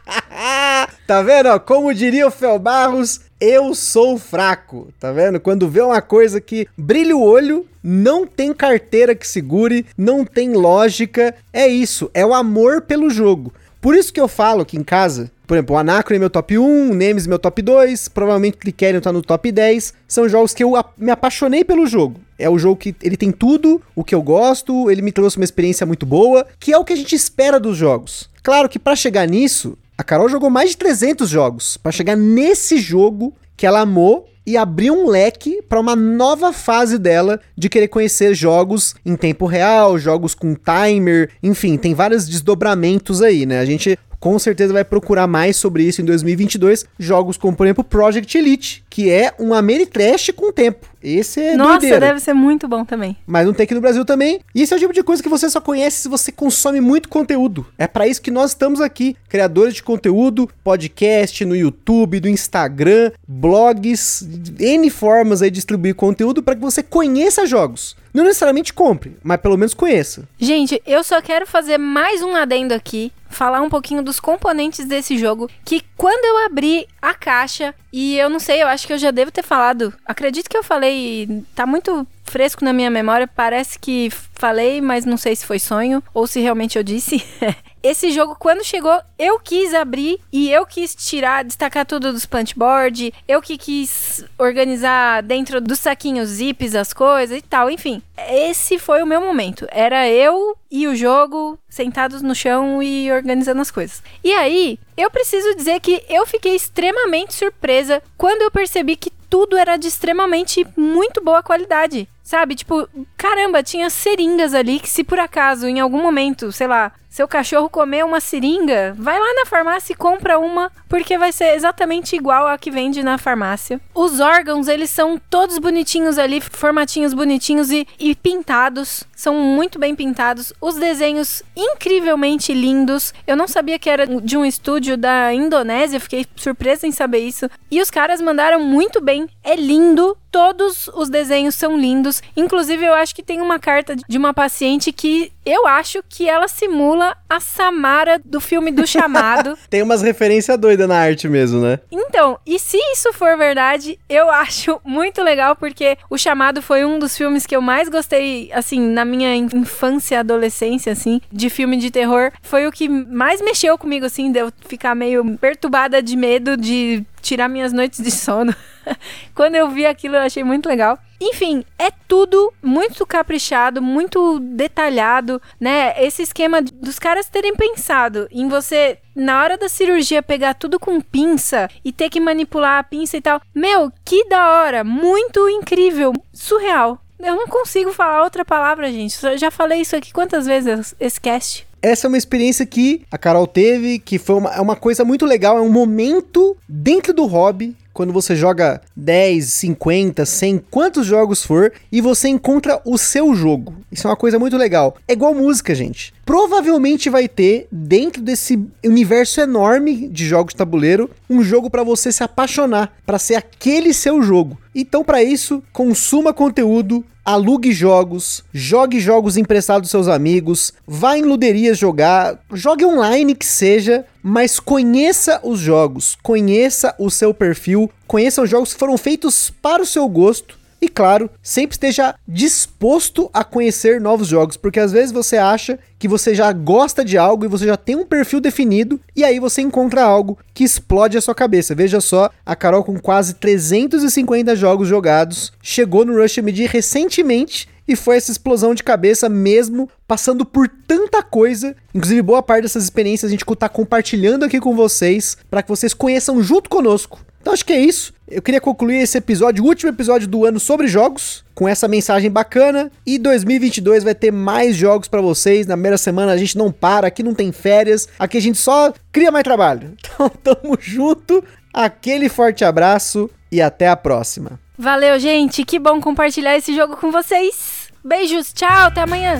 tá 1.08 1.22
vendo? 1.22 1.60
Como 1.62 1.94
diria 1.94 2.28
o 2.28 2.32
Fel 2.32 2.60
Barros, 2.60 3.22
eu 3.40 3.74
sou 3.74 4.18
fraco, 4.18 4.90
tá 5.00 5.12
vendo? 5.12 5.40
Quando 5.40 5.68
vê 5.68 5.82
uma 5.82 6.02
coisa 6.02 6.40
que 6.40 6.68
brilha 6.78 7.16
o 7.16 7.24
olho, 7.24 7.66
não 7.84 8.28
tem 8.28 8.54
carteira 8.54 9.16
que 9.16 9.28
segure, 9.28 9.86
não 9.98 10.24
tem 10.24 10.54
lógica, 10.54 11.34
é 11.52 11.68
isso, 11.68 12.10
é 12.14 12.26
o 12.26 12.34
amor 12.34 12.82
pelo 12.82 13.10
jogo. 13.10 13.52
Por 13.82 13.96
isso 13.96 14.14
que 14.14 14.22
eu 14.22 14.28
falo 14.28 14.64
que 14.64 14.78
em 14.78 14.84
casa, 14.84 15.32
por 15.48 15.56
exemplo, 15.56 15.76
o 15.76 15.80
Anacron 15.80 16.16
é 16.16 16.20
meu 16.20 16.30
top 16.30 16.56
1, 16.56 16.92
o 16.92 16.94
Nemesis 16.94 17.26
é 17.26 17.30
meu 17.30 17.40
top 17.40 17.64
2, 17.64 18.10
provavelmente 18.10 18.54
o 18.54 18.60
Clickerion 18.60 19.02
tá 19.02 19.12
no 19.12 19.24
top 19.24 19.52
10. 19.52 19.94
São 20.08 20.30
jogos 20.30 20.54
que 20.54 20.64
eu 20.64 20.74
me 20.96 21.10
apaixonei 21.10 21.64
pelo 21.64 21.88
jogo. 21.88 22.22
É 22.38 22.48
o 22.48 22.60
jogo 22.60 22.76
que 22.76 22.96
ele 23.02 23.18
tem 23.18 23.32
tudo 23.32 23.82
o 23.96 24.04
que 24.04 24.14
eu 24.14 24.22
gosto, 24.22 24.90
ele 24.92 25.02
me 25.02 25.12
trouxe 25.12 25.38
uma 25.38 25.44
experiência 25.44 25.86
muito 25.86 26.06
boa, 26.06 26.46
que 26.60 26.72
é 26.72 26.78
o 26.78 26.86
que 26.86 26.94
a 26.94 26.96
gente 26.96 27.16
espera 27.16 27.60
dos 27.60 27.76
jogos. 27.76 28.30
Claro 28.44 28.70
que 28.70 28.78
para 28.78 28.96
chegar 28.96 29.28
nisso, 29.28 29.76
a 29.98 30.04
Carol 30.04 30.30
jogou 30.30 30.52
mais 30.52 30.70
de 30.70 30.78
300 30.78 31.28
jogos 31.28 31.76
para 31.76 31.92
chegar 31.92 32.16
nesse 32.16 32.78
jogo 32.78 33.34
que 33.58 33.66
ela 33.66 33.82
amou 33.82 34.31
e 34.46 34.58
abriu 34.58 34.94
um 34.94 35.08
leque 35.08 35.62
para 35.62 35.80
uma 35.80 35.96
nova 35.96 36.52
fase 36.52 36.98
dela 36.98 37.40
de 37.56 37.70
querer 37.70 37.88
conhecer 37.88 38.34
jogos 38.34 38.96
em 39.06 39.16
tempo 39.16 39.46
real, 39.46 39.98
jogos 39.98 40.34
com 40.34 40.56
timer, 40.56 41.30
enfim, 41.42 41.78
tem 41.78 41.94
vários 41.94 42.28
desdobramentos 42.28 43.22
aí, 43.22 43.46
né? 43.46 43.60
A 43.60 43.66
gente 43.66 43.98
com 44.22 44.38
certeza 44.38 44.72
vai 44.72 44.86
procurar 44.86 45.26
mais 45.26 45.58
sobre 45.58 45.84
isso 45.84 46.00
em 46.00 46.06
2022. 46.06 46.86
Jogos 46.98 47.38
como, 47.38 47.58
por 47.58 47.66
exemplo, 47.66 47.84
Project 47.84 48.38
Elite, 48.38 48.86
que 48.88 49.10
é 49.10 49.34
um 49.40 49.52
Ameritrash 49.52 50.32
com 50.36 50.52
tempo. 50.52 50.88
Esse 51.04 51.42
é 51.42 51.56
Nossa, 51.56 51.80
doideira. 51.80 52.00
deve 52.00 52.20
ser 52.20 52.34
muito 52.34 52.68
bom 52.68 52.86
também. 52.86 53.18
Mas 53.26 53.48
não 53.48 53.54
tem 53.54 53.64
aqui 53.64 53.74
no 53.74 53.82
Brasil 53.82 54.06
também. 54.06 54.40
E 54.54 54.62
esse 54.62 54.72
é 54.72 54.78
o 54.78 54.80
tipo 54.80 54.94
de 54.94 55.02
coisa 55.02 55.24
que 55.24 55.28
você 55.28 55.50
só 55.50 55.60
conhece 55.60 56.04
se 56.04 56.08
você 56.08 56.32
consome 56.32 56.80
muito 56.80 57.10
conteúdo. 57.10 57.66
É 57.80 57.88
para 57.88 58.08
isso 58.08 58.22
que 58.22 58.30
nós 58.30 58.52
estamos 58.52 58.80
aqui, 58.80 59.18
criadores 59.28 59.74
de 59.74 59.82
conteúdo, 59.82 60.48
podcast 60.64 61.44
no 61.44 61.56
YouTube, 61.56 62.20
do 62.20 62.30
Instagram, 62.30 63.12
blogs, 63.28 64.24
N 64.60 64.88
formas 64.92 65.42
aí 65.42 65.50
de 65.50 65.56
distribuir 65.56 65.96
conteúdo 65.96 66.44
para 66.44 66.54
que 66.54 66.62
você 66.62 66.84
conheça 66.84 67.48
jogos. 67.48 67.96
Não 68.14 68.24
necessariamente 68.24 68.74
compre, 68.74 69.18
mas 69.24 69.40
pelo 69.40 69.58
menos 69.58 69.74
conheça. 69.74 70.28
Gente, 70.40 70.82
eu 70.86 71.04
só 71.04 71.22
quero 71.22 71.48
fazer 71.48 71.78
mais 71.78 72.22
um 72.22 72.36
adendo 72.36 72.74
aqui, 72.74 73.12
falar 73.30 73.62
um 73.62 73.70
pouquinho 73.70 74.04
dos 74.04 74.20
componentes 74.20 74.86
desse 74.86 75.18
jogo, 75.18 75.50
que 75.64 75.82
quando 75.96 76.26
eu 76.26 76.46
abri 76.46 76.88
a 77.02 77.14
caixa, 77.14 77.74
e 77.92 78.18
eu 78.18 78.30
não 78.30 78.40
sei, 78.40 78.62
eu 78.62 78.68
acho 78.68 78.86
que 78.86 78.94
eu 78.94 78.98
já 78.98 79.12
devo 79.12 79.32
ter 79.32 79.44
falado, 79.44 79.94
acredito 80.06 80.50
que 80.50 80.58
eu 80.58 80.64
falei, 80.64 81.44
tá 81.56 81.66
muito 81.66 82.06
fresco 82.32 82.64
na 82.64 82.72
minha 82.72 82.90
memória, 82.90 83.28
parece 83.28 83.78
que 83.78 84.10
falei, 84.10 84.82
mas 84.82 85.06
não 85.06 85.18
sei 85.18 85.36
se 85.36 85.46
foi 85.46 85.60
sonho 85.60 86.02
ou 86.14 86.26
se 86.26 86.40
realmente 86.40 86.78
eu 86.78 86.84
disse. 86.84 87.24
Esse 87.84 88.12
jogo, 88.12 88.36
quando 88.40 88.64
chegou, 88.64 88.96
eu 89.18 89.40
quis 89.40 89.74
abrir 89.74 90.20
e 90.32 90.52
eu 90.52 90.66
quis 90.66 90.94
tirar, 90.94 91.44
destacar 91.44 91.86
tudo 91.86 92.14
dos 92.14 92.28
punchboard, 92.28 93.12
eu 93.28 93.42
que 93.42 93.58
quis 93.58 94.24
organizar 94.38 95.22
dentro 95.24 95.60
dos 95.60 95.80
saquinhos 95.80 96.30
zips 96.30 96.76
as 96.76 96.94
coisas 96.94 97.38
e 97.38 97.42
tal, 97.42 97.70
enfim. 97.70 98.02
Esse 98.30 98.78
foi 98.78 99.02
o 99.02 99.08
meu 99.08 99.20
momento. 99.20 99.68
Era 99.72 100.08
eu 100.08 100.56
e 100.70 100.88
o 100.88 100.96
jogo 100.96 101.58
sentados 101.68 102.22
no 102.22 102.36
chão 102.36 102.82
e 102.84 103.12
organizando 103.12 103.62
as 103.62 103.72
coisas. 103.72 104.02
E 104.24 104.32
aí, 104.32 104.80
eu 104.96 105.10
preciso 105.10 105.56
dizer 105.56 105.80
que 105.80 106.04
eu 106.08 106.26
fiquei 106.28 106.56
extremamente 106.56 107.34
surpresa 107.34 108.02
quando 108.16 108.44
eu 108.44 108.52
percebi 108.52 108.96
que 108.96 109.12
tudo 109.28 109.58
era 109.58 109.78
de 109.78 109.88
extremamente 109.88 110.68
muito 110.78 111.24
boa 111.24 111.42
qualidade. 111.42 112.08
Sabe? 112.32 112.56
Tipo, 112.56 112.88
caramba, 113.18 113.62
tinha 113.62 113.90
seringas 113.90 114.54
ali 114.54 114.80
que 114.80 114.88
se 114.88 115.04
por 115.04 115.20
acaso, 115.20 115.68
em 115.68 115.82
algum 115.82 116.02
momento, 116.02 116.50
sei 116.50 116.66
lá, 116.66 116.94
seu 117.12 117.28
cachorro 117.28 117.70
comer 117.70 118.06
uma 118.06 118.22
seringa, 118.22 118.96
vai 118.98 119.20
lá 119.20 119.34
na 119.34 119.46
farmácia 119.46 119.92
e 119.92 119.98
compra 119.98 120.40
uma, 120.40 120.72
porque 120.88 121.18
vai 121.18 121.34
ser 121.34 121.54
exatamente 121.56 122.16
igual 122.16 122.48
a 122.48 122.58
que 122.58 122.72
vende 122.72 123.04
na 123.04 123.18
farmácia. 123.18 123.82
Os 123.94 124.22
órgãos, 124.22 124.70
eles 124.70 124.90
são 124.90 125.20
todos 125.30 125.58
bonitinhos 125.58 126.18
ali, 126.18 126.40
formatinhos 126.40 127.14
bonitinhos 127.14 127.70
e, 127.70 127.86
e 128.00 128.16
pintados. 128.16 129.04
São 129.14 129.36
muito 129.36 129.78
bem 129.78 129.94
pintados. 129.94 130.54
Os 130.62 130.76
desenhos 130.76 131.44
incrivelmente 131.54 132.54
lindos. 132.54 133.14
Eu 133.28 133.36
não 133.36 133.48
sabia 133.48 133.78
que 133.78 133.90
era 133.90 134.08
de 134.08 134.38
um 134.38 134.46
estúdio 134.46 134.96
da 134.96 135.34
Indonésia, 135.34 136.00
fiquei 136.00 136.26
surpresa 136.38 136.88
em 136.88 136.94
saber 136.94 137.20
isso. 137.20 137.50
E 137.70 137.82
os 137.82 137.92
caras 137.92 138.22
mandaram 138.22 138.62
muito 138.62 139.02
bem. 139.02 139.28
É 139.44 139.54
lindo. 139.54 140.18
Todos 140.32 140.88
os 140.94 141.10
desenhos 141.10 141.56
são 141.56 141.78
lindos. 141.78 142.22
Inclusive, 142.36 142.86
eu 142.86 142.94
acho 142.94 143.14
que 143.14 143.22
tem 143.22 143.42
uma 143.42 143.60
carta 143.60 143.96
de 143.96 144.18
uma 144.18 144.34
paciente 144.34 144.92
que 144.92 145.32
eu 145.46 145.68
acho 145.68 146.04
que 146.08 146.30
ela 146.30 146.48
simula 146.48 147.18
a 147.28 147.40
Samara 147.40 148.22
do 148.24 148.40
filme 148.40 148.72
do 148.72 148.86
Chamado. 148.86 149.58
Tem 149.70 149.82
umas 149.82 150.02
referências 150.02 150.58
doidas 150.58 150.88
na 150.88 150.98
arte 150.98 151.28
mesmo, 151.28 151.62
né? 151.62 151.80
Então, 151.92 152.38
e 152.46 152.60
se 152.60 152.78
isso 152.94 153.12
for 153.14 153.38
verdade, 153.38 153.98
eu 154.08 154.30
acho 154.32 154.80
muito 154.86 155.24
legal, 155.24 155.56
porque 155.56 155.98
o 156.10 156.18
Chamado 156.18 156.62
foi 156.62 156.86
um 156.86 157.00
dos 157.00 157.18
filmes 157.18 157.46
que 157.46 157.56
eu 157.56 157.62
mais 157.62 157.90
gostei, 157.90 158.52
assim, 158.54 158.80
na 158.80 159.04
minha 159.04 159.36
infância 159.36 160.16
e 160.16 160.18
adolescência, 160.20 160.92
assim, 160.92 161.20
de 161.32 161.50
filme 161.50 161.78
de 161.78 161.90
terror. 161.90 162.32
Foi 162.42 162.68
o 162.68 162.72
que 162.72 162.88
mais 162.88 163.42
mexeu 163.42 163.78
comigo, 163.78 164.06
assim, 164.06 164.32
de 164.32 164.40
eu 164.40 164.52
ficar 164.68 164.94
meio 164.94 165.38
perturbada 165.38 166.02
de 166.02 166.16
medo 166.16 166.56
de 166.56 167.04
tirar 167.22 167.48
minhas 167.48 167.72
noites 167.72 168.02
de 168.02 168.12
sono. 168.12 168.54
Quando 169.36 169.56
eu 169.56 169.70
vi 169.70 169.86
aquilo, 169.86 170.16
eu 170.16 170.22
achei 170.22 170.44
muito 170.44 170.68
legal. 170.68 170.98
Enfim, 171.20 171.64
é 171.78 171.92
tudo 172.08 172.52
muito 172.64 173.06
caprichado, 173.06 173.82
muito 173.82 174.40
detalhado, 174.40 175.40
né? 175.60 175.94
Esse 176.04 176.24
esquema 176.24 176.62
dos 176.62 176.98
caras 176.98 177.30
terem 177.30 177.56
pensado 177.56 178.28
em 178.32 178.48
você, 178.50 178.98
na 179.16 179.42
hora 179.42 179.56
da 179.56 179.70
cirurgia, 179.70 180.24
pegar 180.24 180.56
tudo 180.56 180.80
com 180.80 181.00
pinça 181.00 181.70
e 181.86 181.92
ter 181.92 182.10
que 182.10 182.20
manipular 182.20 182.80
a 182.80 182.84
pinça 182.84 183.18
e 183.18 183.22
tal. 183.22 183.40
Meu, 183.54 183.92
que 184.04 184.28
da 184.28 184.50
hora! 184.50 184.84
Muito 184.84 185.48
incrível, 185.48 186.12
surreal. 186.34 187.00
Eu 187.20 187.36
não 187.36 187.48
consigo 187.48 187.94
falar 187.94 188.24
outra 188.24 188.44
palavra, 188.44 188.92
gente. 188.92 189.24
Eu 189.24 189.38
já 189.38 189.52
falei 189.52 189.82
isso 189.82 189.96
aqui 189.96 190.12
quantas 190.12 190.48
vezes 190.48 190.96
cast? 191.22 191.68
Essa 191.82 192.06
é 192.06 192.10
uma 192.10 192.18
experiência 192.18 192.66
que 192.66 193.02
a 193.12 193.18
Carol 193.18 193.48
teve, 193.48 193.98
que 193.98 194.20
foi 194.20 194.36
uma, 194.36 194.54
é 194.54 194.62
uma 194.62 194.76
coisa 194.76 195.04
muito 195.04 195.26
legal, 195.26 195.58
é 195.58 195.62
um 195.62 195.72
momento 195.72 196.56
dentro 196.68 197.14
do 197.14 197.26
hobby 197.26 197.76
quando 197.94 198.14
você 198.14 198.36
joga 198.36 198.82
10, 198.96 199.46
50, 199.46 200.26
100, 200.26 200.64
quantos 200.70 201.06
jogos 201.06 201.44
for, 201.44 201.72
e 201.92 202.02
você 202.02 202.30
encontra 202.30 202.82
o 202.86 202.98
seu 202.98 203.34
jogo. 203.36 203.76
Isso 203.92 204.08
é 204.08 204.10
uma 204.10 204.16
coisa 204.16 204.40
muito 204.40 204.58
legal. 204.58 204.96
É 205.08 205.14
igual 205.14 205.34
música, 205.34 205.76
gente. 205.76 206.14
Provavelmente 206.26 207.10
vai 207.10 207.28
ter, 207.28 207.68
dentro 207.72 208.22
desse 208.22 208.60
universo 208.84 209.42
enorme 209.42 210.08
de 210.08 210.26
jogos 210.26 210.54
de 210.54 210.58
tabuleiro, 210.58 211.10
um 211.30 211.44
jogo 211.44 211.70
para 211.70 211.84
você 211.84 212.12
se 212.12 212.24
apaixonar, 212.24 212.94
para 213.06 213.20
ser 213.20 213.36
aquele 213.36 213.94
seu 213.94 214.22
jogo. 214.22 214.58
Então, 214.74 215.04
para 215.04 215.22
isso, 215.22 215.62
consuma 215.74 216.34
conteúdo, 216.34 217.04
alugue 217.26 217.72
jogos, 217.72 218.44
jogue 218.54 219.00
jogos 219.00 219.38
emprestados 219.38 219.84
dos 219.84 219.92
seus 219.92 220.08
amigos, 220.08 220.74
vá 220.88 221.18
em 221.18 221.24
luderias 221.24 221.78
jogar, 221.78 222.40
jogue 222.52 222.86
online 222.86 223.36
que 223.36 223.46
seja, 223.46 224.06
mas 224.24 224.60
conheça 224.60 225.40
os 225.44 225.60
jogos, 225.60 226.18
conheça 226.22 226.96
o 226.98 227.10
seu 227.10 227.34
perfil, 227.34 227.90
conheça 228.08 228.42
os 228.42 228.50
jogos 228.50 228.74
que 228.74 228.80
foram 228.80 228.98
feitos 228.98 229.52
para 229.62 229.84
o 229.84 229.86
seu 229.86 230.08
gosto. 230.08 230.61
E 230.82 230.90
claro, 230.90 231.30
sempre 231.44 231.76
esteja 231.76 232.16
disposto 232.28 233.30
a 233.32 233.44
conhecer 233.44 234.02
novos 234.02 234.28
jogos, 234.28 234.58
porque 234.58 234.80
às 234.80 234.92
vezes 234.92 235.12
você 235.12 235.38
acha 235.38 235.78
que 236.00 236.08
você 236.08 236.34
já 236.34 236.52
gosta 236.52 237.06
de 237.06 237.20
algo 237.20 237.46
e 237.46 237.48
você 237.48 237.68
já 237.68 237.78
tem 237.78 237.96
um 237.96 238.04
perfil 238.04 238.42
definido, 238.42 239.00
e 239.16 239.24
aí 239.24 239.40
você 239.40 239.62
encontra 239.62 240.04
algo 240.04 240.40
que 240.56 240.64
explode 240.64 241.16
a 241.16 241.22
sua 241.22 241.36
cabeça. 241.36 241.76
Veja 241.76 242.02
só, 242.02 242.32
a 242.44 242.56
Carol 242.56 242.84
com 242.84 243.00
quase 243.00 243.36
350 243.36 244.56
jogos 244.56 244.88
jogados, 244.88 245.54
chegou 245.62 246.04
no 246.04 246.20
Rush 246.20 246.40
MD 246.40 246.66
recentemente 246.66 247.70
e 247.88 247.96
foi 247.96 248.18
essa 248.18 248.32
explosão 248.32 248.74
de 248.74 248.84
cabeça 248.84 249.28
mesmo, 249.28 249.90
passando 250.08 250.46
por 250.46 250.68
tanta 250.88 251.22
coisa. 251.22 251.76
Inclusive, 251.94 252.22
boa 252.22 252.44
parte 252.44 252.64
dessas 252.64 252.84
experiências 252.84 253.30
a 253.30 253.32
gente 253.32 253.46
tá 253.58 253.68
compartilhando 253.68 254.46
aqui 254.46 254.60
com 254.60 254.76
vocês, 254.76 255.38
para 255.50 255.62
que 255.62 255.70
vocês 255.70 255.94
conheçam 255.94 256.42
junto 256.42 256.70
conosco. 256.70 257.20
Então 257.42 257.54
acho 257.54 257.66
que 257.66 257.74
é 257.74 257.80
isso. 257.80 258.14
Eu 258.30 258.42
queria 258.42 258.62
concluir 258.62 259.02
esse 259.02 259.18
episódio, 259.18 259.64
o 259.64 259.68
último 259.68 259.90
episódio 259.90 260.28
do 260.28 260.46
ano 260.46 260.60
sobre 260.60 260.88
jogos, 260.88 261.44
com 261.56 261.68
essa 261.68 261.88
mensagem 261.88 262.30
bacana. 262.30 262.92
E 263.06 263.18
2022 263.18 264.04
vai 264.04 264.16
ter 264.16 264.32
mais 264.32 264.76
jogos 264.76 265.08
para 265.08 265.22
vocês. 265.22 265.66
Na 265.66 265.74
primeira 265.74 265.98
semana 265.98 266.32
a 266.32 266.38
gente 266.38 266.58
não 266.58 266.72
para, 266.72 267.08
aqui 267.08 267.24
não 267.24 267.34
tem 267.34 267.52
férias, 267.52 268.08
aqui 268.18 268.38
a 268.38 268.42
gente 268.42 268.58
só 268.58 268.94
cria 269.12 269.32
mais 269.32 269.44
trabalho. 269.44 269.94
Então 270.14 270.30
tamo 270.30 270.78
junto. 270.80 271.44
Aquele 271.74 272.30
forte 272.30 272.64
abraço 272.64 273.30
e 273.52 273.62
até 273.62 273.88
a 273.88 273.96
próxima. 273.96 274.60
Valeu, 274.82 275.20
gente. 275.20 275.64
Que 275.64 275.78
bom 275.78 276.02
compartilhar 276.02 276.58
esse 276.58 276.76
jogo 276.76 276.98
com 276.98 277.12
vocês. 277.12 277.92
Beijos, 278.04 278.52
tchau, 278.52 278.88
até 278.88 279.02
amanhã. 279.02 279.40